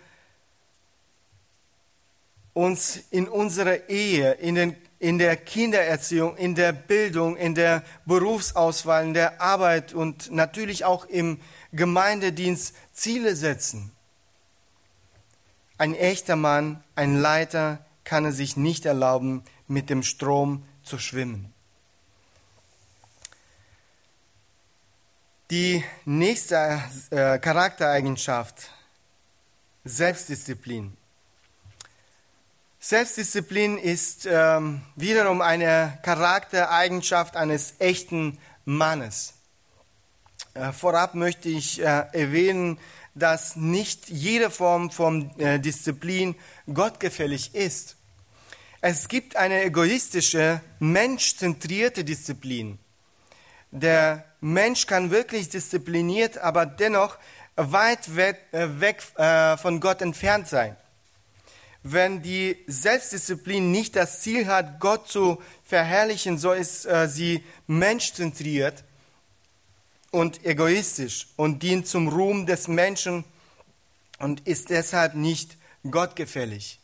[2.54, 9.04] uns in unserer Ehe, in, den, in der Kindererziehung, in der Bildung, in der Berufsauswahl,
[9.04, 11.40] in der Arbeit und natürlich auch im
[11.72, 13.92] Gemeindedienst Ziele setzen.
[15.76, 21.54] Ein echter Mann, ein Leiter kann es sich nicht erlauben, mit dem Strom zu schwimmen.
[25.50, 28.70] Die nächste äh, Charaktereigenschaft,
[29.82, 30.94] Selbstdisziplin.
[32.78, 38.36] Selbstdisziplin ist ähm, wiederum eine Charaktereigenschaft eines echten
[38.66, 39.32] Mannes.
[40.52, 42.78] Äh, vorab möchte ich äh, erwähnen,
[43.14, 46.34] dass nicht jede Form von äh, Disziplin
[46.70, 47.96] gottgefällig ist.
[48.82, 52.78] Es gibt eine egoistische, menschzentrierte Disziplin.
[53.70, 57.18] Der Mensch kann wirklich diszipliniert, aber dennoch
[57.56, 60.76] weit weg, äh, äh, von Gott entfernt sein.
[61.82, 68.84] Wenn die Selbstdisziplin nicht das Ziel hat, Gott zu verherrlichen, so ist äh, sie menschzentriert
[70.10, 73.24] und egoistisch und dient zum Ruhm des Menschen
[74.18, 75.56] und ist deshalb nicht
[75.88, 76.78] gottgefällig.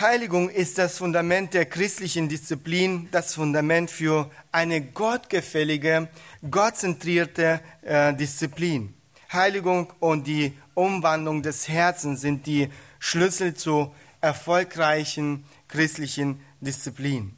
[0.00, 6.08] Heiligung ist das Fundament der christlichen Disziplin, das Fundament für eine gottgefällige,
[6.50, 8.94] gottzentrierte äh, Disziplin.
[9.30, 17.36] Heiligung und die Umwandlung des Herzens sind die Schlüssel zu erfolgreichen christlichen Disziplin.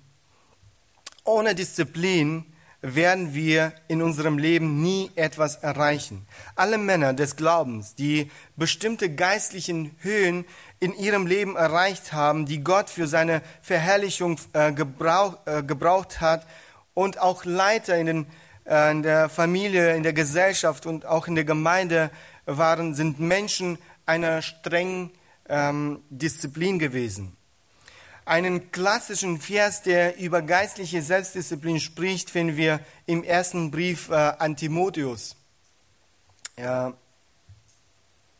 [1.25, 2.45] Ohne Disziplin
[2.83, 6.27] werden wir in unserem Leben nie etwas erreichen.
[6.57, 10.45] Alle Männer des Glaubens, die bestimmte geistlichen Höhen
[10.81, 16.45] in ihrem Leben erreicht haben, die Gott für seine Verherrlichung äh, gebrauch, äh, gebraucht hat
[16.93, 18.27] und auch Leiter in, den,
[18.65, 22.11] äh, in der Familie, in der Gesellschaft und auch in der Gemeinde
[22.47, 25.13] waren, sind Menschen einer strengen
[25.49, 27.37] ähm, Disziplin gewesen.
[28.33, 34.57] Einen klassischen Vers, der über geistliche Selbstdisziplin spricht, finden wir im ersten Brief äh, an
[34.57, 35.37] Timotheus.
[36.57, 36.95] Ja,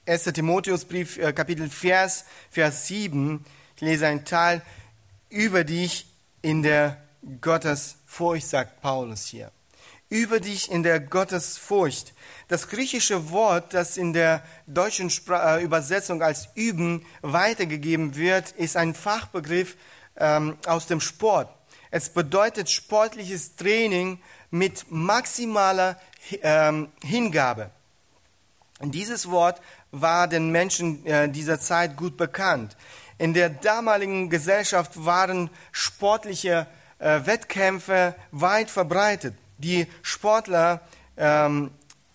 [0.07, 0.25] 1.
[0.25, 3.45] Timotheusbrief, äh, Kapitel Vers, Vers 7.
[3.77, 4.63] Ich lese einen Teil
[5.29, 6.07] über dich
[6.41, 6.97] in der
[7.43, 9.53] Gottesfurcht, sagt Paulus hier.
[10.13, 12.13] Über dich in der Gottesfurcht.
[12.49, 18.95] Das griechische Wort, das in der deutschen äh, Übersetzung als üben weitergegeben wird, ist ein
[18.95, 19.75] Fachbegriff
[20.19, 21.49] ähm, aus dem Sport.
[21.91, 25.99] Es bedeutet sportliches Training mit maximaler
[26.43, 27.71] ähm, Hingabe.
[28.83, 32.77] Dieses Wort war den Menschen äh, dieser Zeit gut bekannt.
[33.17, 36.67] In der damaligen Gesellschaft waren sportliche
[36.99, 39.37] äh, Wettkämpfe weit verbreitet.
[39.63, 40.81] Die Sportler
[41.17, 41.71] ähm,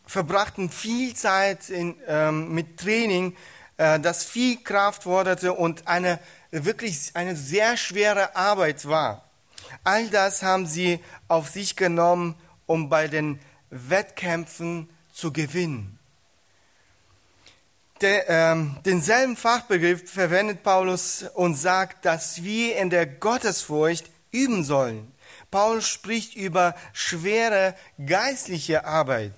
[0.06, 3.36] verbrachten viel Zeit in, ähm, mit Training,
[3.78, 6.20] äh, das viel Kraft forderte und eine
[6.52, 9.24] wirklich eine sehr schwere Arbeit war.
[9.84, 12.36] All das haben sie auf sich genommen,
[12.66, 13.40] um bei den
[13.70, 16.00] Wettkämpfen zu gewinnen.
[18.02, 25.12] Der, ähm, denselben Fachbegriff verwendet Paulus und sagt, dass wir in der Gottesfurcht üben sollen.
[25.52, 27.76] Paulus spricht über schwere
[28.06, 29.34] geistliche Arbeit.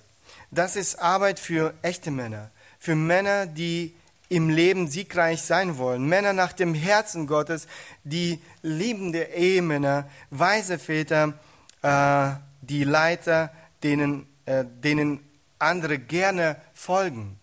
[0.50, 3.94] Das ist Arbeit für echte Männer, für Männer, die
[4.28, 6.08] im Leben siegreich sein wollen.
[6.08, 7.66] Männer nach dem Herzen Gottes,
[8.04, 11.34] die liebende Ehemänner, weise Väter,
[11.82, 12.30] äh,
[12.60, 13.52] die Leiter,
[13.82, 15.20] denen, äh, denen
[15.58, 17.38] andere gerne folgen.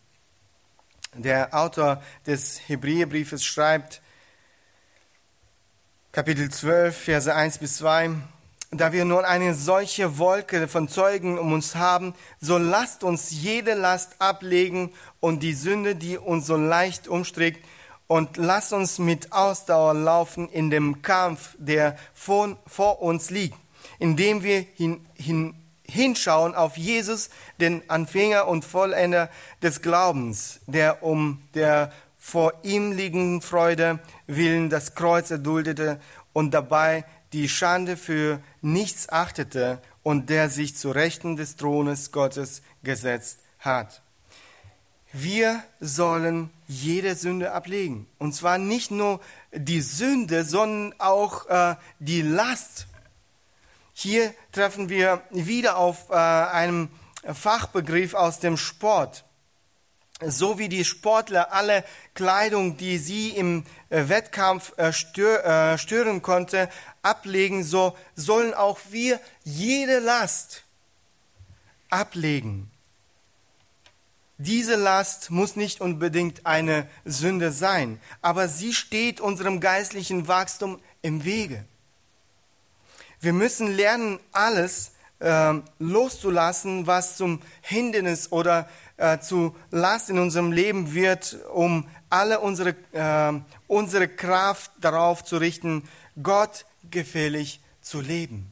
[1.13, 4.01] Der Autor des Hebräerbriefes schreibt,
[6.11, 8.11] Kapitel 12, Verse 1 bis 2,
[8.72, 13.74] da wir nun eine solche Wolke von Zeugen um uns haben, so lasst uns jede
[13.74, 17.63] Last ablegen und die Sünde, die uns so leicht umstrickt,
[18.07, 23.57] und lasst uns mit Ausdauer laufen in dem Kampf, der vor, vor uns liegt,
[23.99, 29.30] indem wir hin, hin, hinschauen auf Jesus, den Anfänger und Vollender
[29.61, 35.99] des Glaubens, der um der vor ihm liegenden Freude willen das Kreuz erduldete
[36.34, 42.61] und dabei die Schande für nichts achtete und der sich zu Rechten des Thrones Gottes
[42.84, 44.01] gesetzt hat.
[45.13, 48.07] Wir sollen jede Sünde ablegen.
[48.19, 49.19] Und zwar nicht nur
[49.53, 52.88] die Sünde, sondern auch äh, die Last.
[53.93, 56.89] Hier treffen wir wieder auf äh, einen
[57.34, 59.23] Fachbegriff aus dem Sport
[60.26, 66.70] so wie die Sportler alle Kleidung, die sie im äh, Wettkampf äh, äh, stören konnte,
[67.03, 70.63] ablegen, so sollen auch wir jede Last
[71.89, 72.72] ablegen.
[74.39, 81.26] Diese Last muss nicht unbedingt eine Sünde sein, aber sie steht unserem geistlichen Wachstum im
[81.26, 81.65] Wege.
[83.20, 88.86] Wir müssen lernen, alles äh, loszulassen, was zum Hindernis oder äh,
[89.19, 95.83] zu Last in unserem Leben wird, um alle unsere, äh, unsere Kraft darauf zu richten,
[96.21, 98.51] Gott gefällig zu leben.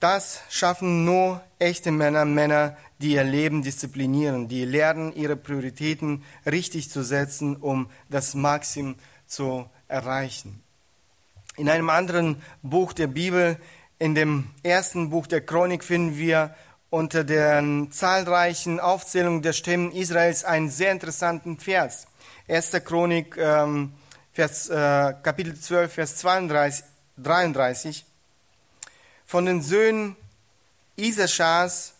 [0.00, 6.90] Das schaffen nur echte Männer, Männer, die ihr Leben disziplinieren, die lernen, ihre Prioritäten richtig
[6.90, 10.62] zu setzen, um das Maximum zu erreichen.
[11.56, 13.58] In einem anderen Buch der Bibel,
[13.98, 16.54] in dem ersten Buch der Chronik, finden wir
[16.90, 22.08] unter den zahlreichen Aufzählungen der Stämme Israels einen sehr interessanten Vers.
[22.48, 22.84] 1.
[22.84, 23.92] Chronik, ähm,
[24.32, 26.84] Vers, äh, Kapitel 12, Vers 32,
[27.16, 28.04] 33.
[29.24, 30.16] Von den Söhnen
[30.96, 31.94] Isaschars,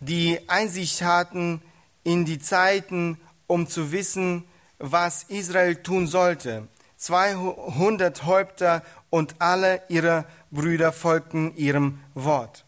[0.00, 1.62] die Einsicht hatten
[2.02, 4.44] in die Zeiten, um zu wissen,
[4.78, 6.66] was Israel tun sollte.
[6.96, 12.64] 200 Häupter und alle ihre Brüder folgten ihrem Wort.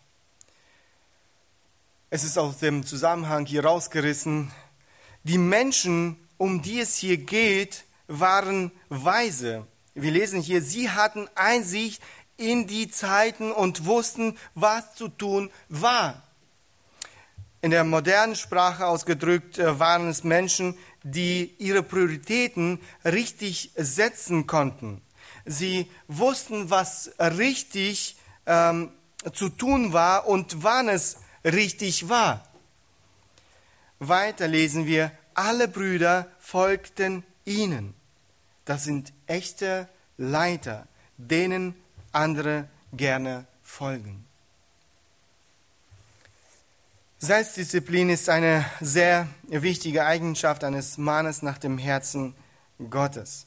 [2.15, 4.53] Es ist aus dem Zusammenhang hier rausgerissen.
[5.25, 9.67] Die Menschen, um die es hier geht, waren weise.
[9.95, 12.01] Wir lesen hier, sie hatten Einsicht
[12.37, 16.23] in die Zeiten und wussten, was zu tun war.
[17.63, 25.03] In der modernen Sprache ausgedrückt äh, waren es Menschen, die ihre Prioritäten richtig setzen konnten.
[25.47, 28.15] Sie wussten, was richtig
[28.47, 28.93] ähm,
[29.33, 32.47] zu tun war und wann es richtig war.
[33.99, 37.95] Weiter lesen wir, alle Brüder folgten ihnen.
[38.65, 40.87] Das sind echte Leiter,
[41.17, 41.75] denen
[42.13, 44.25] andere gerne folgen.
[47.19, 52.35] Selbstdisziplin ist eine sehr wichtige Eigenschaft eines Mannes nach dem Herzen
[52.91, 53.47] Gottes.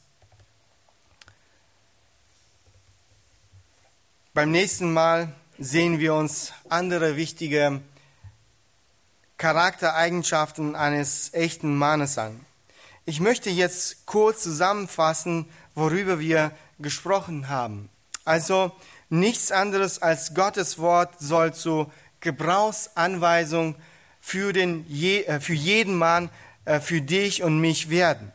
[4.34, 7.82] Beim nächsten Mal sehen wir uns andere wichtige
[9.38, 12.40] Charaktereigenschaften eines echten Mannes an.
[13.06, 17.90] Ich möchte jetzt kurz zusammenfassen, worüber wir gesprochen haben.
[18.26, 18.72] Also
[19.10, 23.76] nichts anderes als Gottes Wort soll zur Gebrauchsanweisung
[24.20, 26.30] für, den, äh, für jeden Mann,
[26.66, 28.32] äh, für dich und mich werden.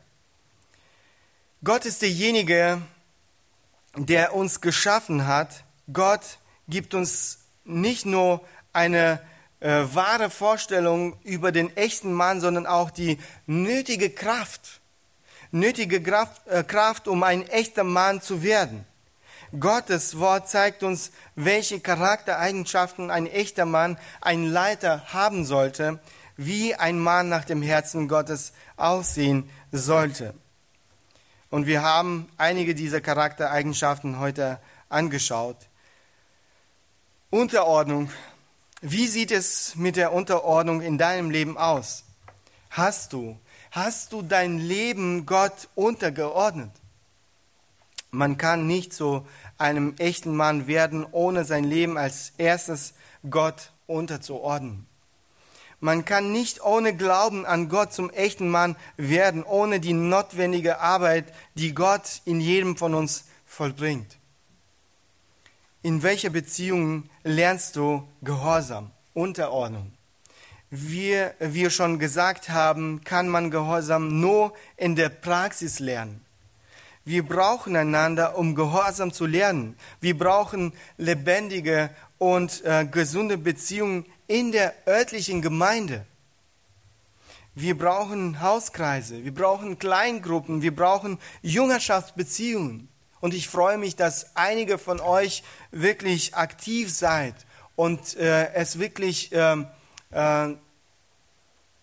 [1.62, 2.80] Gott ist derjenige,
[3.94, 5.62] der uns geschaffen hat.
[5.92, 6.38] Gott
[6.68, 9.20] gibt uns nicht nur eine
[9.60, 14.80] äh, wahre Vorstellung über den echten Mann, sondern auch die nötige Kraft,
[15.50, 18.84] nötige Kraft, äh, Kraft, um ein echter Mann zu werden.
[19.60, 26.00] Gottes Wort zeigt uns, welche Charaktereigenschaften ein echter Mann, ein Leiter haben sollte,
[26.36, 30.34] wie ein Mann nach dem Herzen Gottes aussehen sollte.
[31.50, 34.58] Und wir haben einige dieser Charaktereigenschaften heute
[34.88, 35.58] angeschaut.
[37.32, 38.10] Unterordnung.
[38.82, 42.04] Wie sieht es mit der Unterordnung in deinem Leben aus?
[42.68, 43.38] Hast du,
[43.70, 46.70] hast du dein Leben Gott untergeordnet?
[48.10, 49.26] Man kann nicht zu
[49.56, 52.92] einem echten Mann werden, ohne sein Leben als erstes
[53.30, 54.86] Gott unterzuordnen.
[55.80, 61.32] Man kann nicht ohne Glauben an Gott zum echten Mann werden, ohne die notwendige Arbeit,
[61.54, 64.18] die Gott in jedem von uns vollbringt.
[65.84, 69.92] In welcher Beziehung lernst du Gehorsam, Unterordnung?
[70.70, 76.24] Wie wir schon gesagt haben, kann man Gehorsam nur in der Praxis lernen.
[77.04, 79.76] Wir brauchen einander, um Gehorsam zu lernen.
[80.00, 86.06] Wir brauchen lebendige und äh, gesunde Beziehungen in der örtlichen Gemeinde.
[87.56, 92.88] Wir brauchen Hauskreise, wir brauchen Kleingruppen, wir brauchen Jüngerschaftsbeziehungen.
[93.22, 97.36] Und ich freue mich, dass einige von euch wirklich aktiv seid
[97.76, 99.64] und äh, es wirklich äh,
[100.10, 100.56] äh,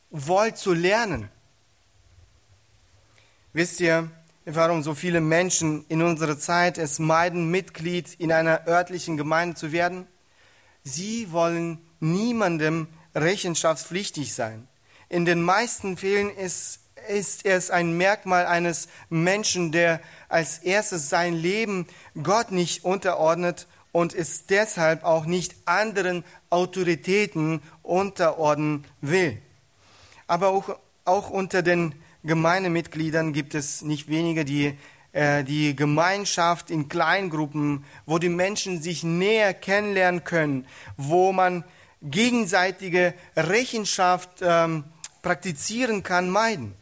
[0.10, 1.30] wollt zu lernen.
[3.54, 4.12] Wisst ihr,
[4.44, 9.72] warum so viele Menschen in unserer Zeit es meiden, Mitglied in einer örtlichen Gemeinde zu
[9.72, 10.08] werden?
[10.84, 14.68] Sie wollen niemandem rechenschaftspflichtig sein.
[15.08, 20.00] In den meisten Fällen ist, ist es ein Merkmal eines Menschen, der
[20.30, 21.88] als erstes sein Leben
[22.22, 29.38] Gott nicht unterordnet und es deshalb auch nicht anderen Autoritäten unterordnen will.
[30.28, 34.78] Aber auch, auch unter den Gemeindemitgliedern gibt es nicht wenige, die
[35.12, 41.64] äh, die Gemeinschaft in Kleingruppen, wo die Menschen sich näher kennenlernen können, wo man
[42.04, 44.84] gegenseitige Rechenschaft ähm,
[45.24, 46.76] praktizieren kann, meiden.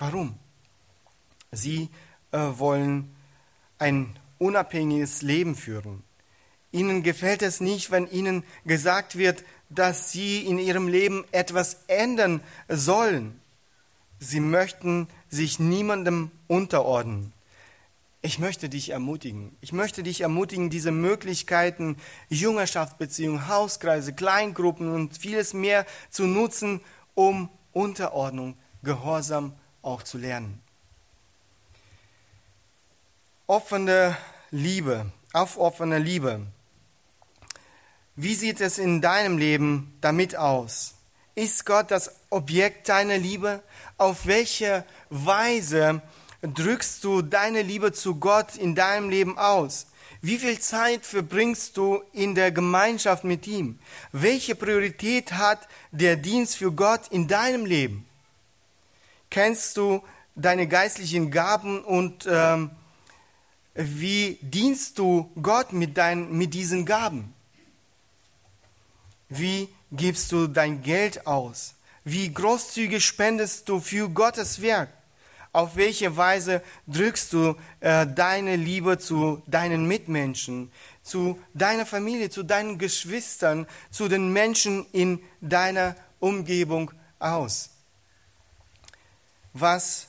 [0.00, 0.34] Warum?
[1.52, 1.90] Sie
[2.32, 3.14] äh, wollen
[3.78, 6.02] ein unabhängiges Leben führen.
[6.72, 12.40] Ihnen gefällt es nicht, wenn ihnen gesagt wird, dass sie in ihrem Leben etwas ändern
[12.68, 13.40] sollen.
[14.18, 17.34] Sie möchten sich niemandem unterordnen.
[18.22, 19.54] Ich möchte dich ermutigen.
[19.60, 21.96] Ich möchte dich ermutigen, diese Möglichkeiten,
[22.30, 26.80] Jüngerschaftsbeziehungen, Hauskreise, Kleingruppen und vieles mehr zu nutzen,
[27.14, 29.52] um Unterordnung, Gehorsam
[29.82, 30.60] auch zu lernen.
[33.46, 34.16] Offene
[34.50, 36.46] Liebe, aufoffene Liebe.
[38.16, 40.94] Wie sieht es in deinem Leben damit aus?
[41.34, 43.62] Ist Gott das Objekt deiner Liebe?
[43.96, 46.02] Auf welche Weise
[46.42, 49.86] drückst du deine Liebe zu Gott in deinem Leben aus?
[50.22, 53.78] Wie viel Zeit verbringst du in der Gemeinschaft mit ihm?
[54.12, 58.06] Welche Priorität hat der Dienst für Gott in deinem Leben?
[59.30, 60.02] Kennst du
[60.34, 62.70] deine geistlichen Gaben und ähm,
[63.74, 67.32] wie dienst du Gott mit, dein, mit diesen Gaben?
[69.28, 71.74] Wie gibst du dein Geld aus?
[72.02, 74.88] Wie großzügig spendest du für Gottes Werk?
[75.52, 80.70] Auf welche Weise drückst du äh, deine Liebe zu deinen Mitmenschen,
[81.02, 87.70] zu deiner Familie, zu deinen Geschwistern, zu den Menschen in deiner Umgebung aus?
[89.52, 90.08] Was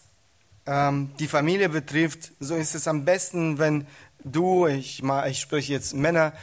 [0.66, 3.88] ähm, die Familie betrifft, so ist es am besten, wenn
[4.24, 6.34] du, ich, ich spreche jetzt Männer,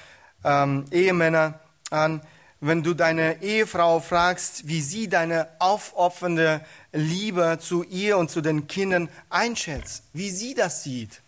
[0.45, 2.21] ähm, Ehemänner an,
[2.61, 8.67] wenn du deine Ehefrau fragst, wie sie deine aufopfernde Liebe zu ihr und zu den
[8.67, 11.23] Kindern einschätzt, wie sie das sieht.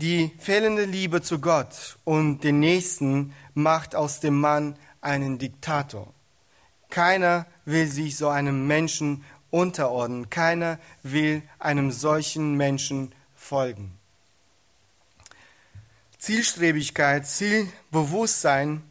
[0.00, 6.12] Die fehlende Liebe zu Gott und den Nächsten macht aus dem Mann einen Diktator.
[6.90, 10.28] Keiner will sich so einem Menschen unterordnen.
[10.28, 13.96] Keiner will einem solchen Menschen folgen.
[16.18, 18.82] Zielstrebigkeit, Zielbewusstsein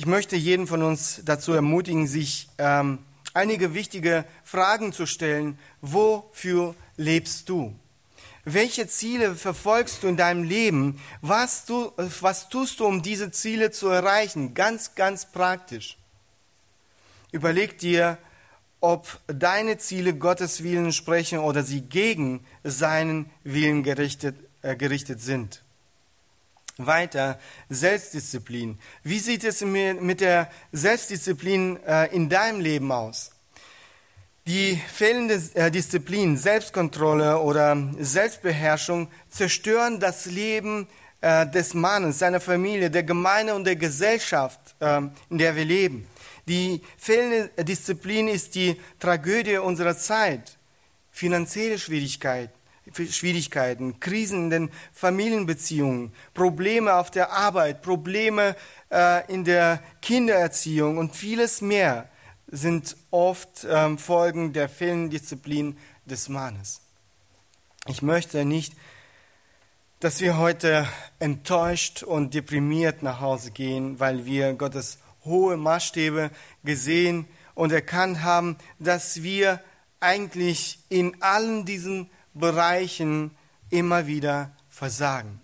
[0.00, 3.00] ich möchte jeden von uns dazu ermutigen, sich ähm,
[3.34, 5.58] einige wichtige Fragen zu stellen.
[5.82, 7.76] Wofür lebst du?
[8.46, 10.98] Welche Ziele verfolgst du in deinem Leben?
[11.20, 11.92] Was, du,
[12.22, 14.54] was tust du, um diese Ziele zu erreichen?
[14.54, 15.98] Ganz, ganz praktisch.
[17.30, 18.16] Überleg dir,
[18.80, 25.62] ob deine Ziele Gottes Willen sprechen oder sie gegen seinen Willen gerichtet, äh, gerichtet sind.
[26.78, 28.78] Weiter, Selbstdisziplin.
[29.02, 33.32] Wie sieht es mit der Selbstdisziplin äh, in deinem Leben aus?
[34.46, 40.88] Die fehlende äh, Disziplin, Selbstkontrolle oder Selbstbeherrschung zerstören das Leben
[41.20, 46.06] äh, des Mannes, seiner Familie, der Gemeinde und der Gesellschaft, ähm, in der wir leben.
[46.48, 50.58] Die fehlende Disziplin ist die Tragödie unserer Zeit.
[51.10, 52.52] Finanzielle Schwierigkeiten,
[53.10, 58.56] Schwierigkeiten, Krisen in den Familienbeziehungen, Probleme auf der Arbeit, Probleme
[58.90, 62.08] äh, in der Kindererziehung und vieles mehr
[62.48, 66.80] sind oft ähm, Folgen der fehlenden Disziplin des Mannes.
[67.86, 68.74] Ich möchte nicht,
[70.00, 70.88] dass wir heute
[71.18, 76.30] enttäuscht und deprimiert nach Hause gehen, weil wir Gottes hohe Maßstäbe
[76.64, 79.62] gesehen und erkannt haben, dass wir
[80.00, 83.32] eigentlich in allen diesen Bereichen
[83.68, 85.40] immer wieder versagen.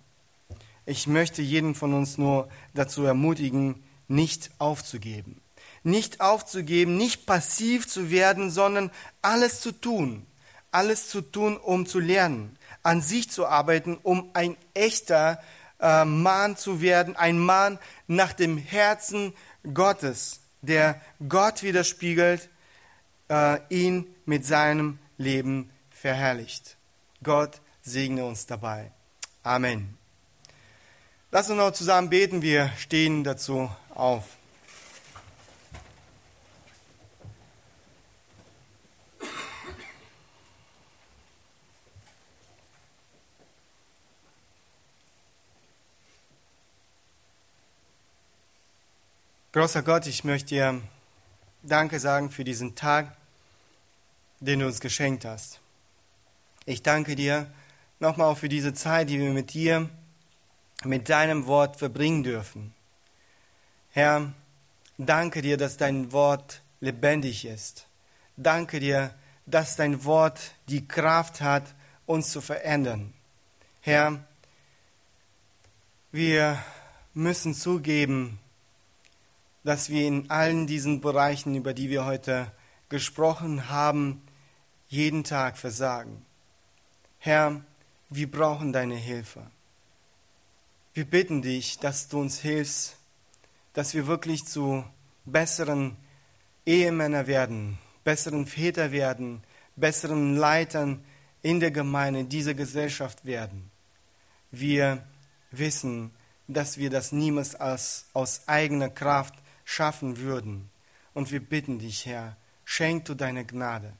[0.85, 5.41] Ich möchte jeden von uns nur dazu ermutigen, nicht aufzugeben.
[5.83, 10.25] Nicht aufzugeben, nicht passiv zu werden, sondern alles zu tun.
[10.71, 15.41] Alles zu tun, um zu lernen, an sich zu arbeiten, um ein echter
[15.79, 19.33] äh, Mann zu werden, ein Mann nach dem Herzen
[19.73, 22.49] Gottes, der Gott widerspiegelt,
[23.29, 26.77] äh, ihn mit seinem Leben verherrlicht.
[27.23, 28.91] Gott segne uns dabei.
[29.43, 29.97] Amen.
[31.31, 32.41] Lass uns noch zusammen beten.
[32.41, 34.23] Wir stehen dazu auf.
[49.57, 50.81] Großer Gott, ich möchte dir
[51.63, 53.17] Danke sagen für diesen Tag,
[54.39, 55.59] den du uns geschenkt hast.
[56.67, 57.51] Ich danke dir
[57.99, 59.89] nochmal auch für diese Zeit, die wir mit dir,
[60.83, 62.71] mit deinem Wort verbringen dürfen.
[63.93, 64.31] Herr,
[64.99, 67.87] danke dir, dass dein Wort lebendig ist.
[68.35, 69.11] Danke dir,
[69.47, 71.63] dass dein Wort die Kraft hat,
[72.05, 73.11] uns zu verändern.
[73.81, 74.23] Herr,
[76.11, 76.63] wir
[77.15, 78.37] müssen zugeben,
[79.67, 82.49] dass wir in allen diesen Bereichen, über die wir heute
[82.87, 84.21] gesprochen haben,
[84.87, 86.25] jeden Tag versagen.
[87.19, 87.59] Herr,
[88.09, 89.51] wir brauchen deine Hilfe.
[90.93, 92.95] Wir bitten dich, dass du uns hilfst,
[93.73, 94.85] dass wir wirklich zu
[95.25, 95.97] besseren
[96.65, 99.43] Ehemänner werden, besseren Väter werden,
[99.75, 101.03] besseren Leitern
[101.41, 103.69] in der Gemeinde, in dieser Gesellschaft werden.
[104.49, 105.05] Wir
[105.51, 106.11] wissen,
[106.47, 109.33] dass wir das niemals als, aus eigener Kraft
[109.67, 110.69] schaffen würden.
[111.13, 113.91] Und wir bitten dich, Herr, schenk du deine Gnade.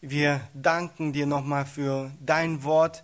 [0.00, 3.02] Wir danken dir nochmal für dein Wort,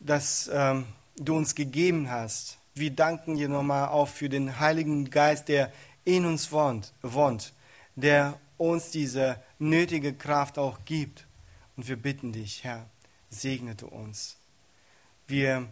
[0.00, 2.58] das ähm, du uns gegeben hast.
[2.74, 5.72] Wir danken dir nochmal auch für den Heiligen Geist, der
[6.04, 7.52] in uns wohnt, wohnt,
[7.94, 11.26] der uns diese nötige Kraft auch gibt.
[11.76, 12.86] Und wir bitten dich, Herr,
[13.30, 14.36] segne du uns.
[15.28, 15.68] Wir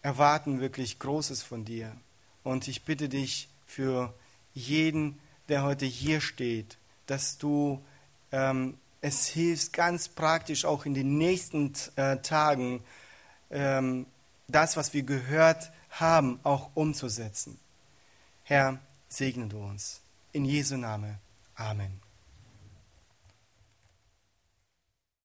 [0.00, 1.94] erwarten wirklich Großes von dir.
[2.42, 4.14] Und ich bitte dich, für
[4.52, 5.18] jeden,
[5.48, 7.84] der heute hier steht, dass du
[8.32, 12.82] ähm, es hilfst, ganz praktisch auch in den nächsten äh, Tagen
[13.50, 14.06] ähm,
[14.48, 17.58] das, was wir gehört haben, auch umzusetzen.
[18.44, 20.00] Herr, segne du uns.
[20.32, 21.18] In Jesu Name.
[21.54, 22.03] Amen.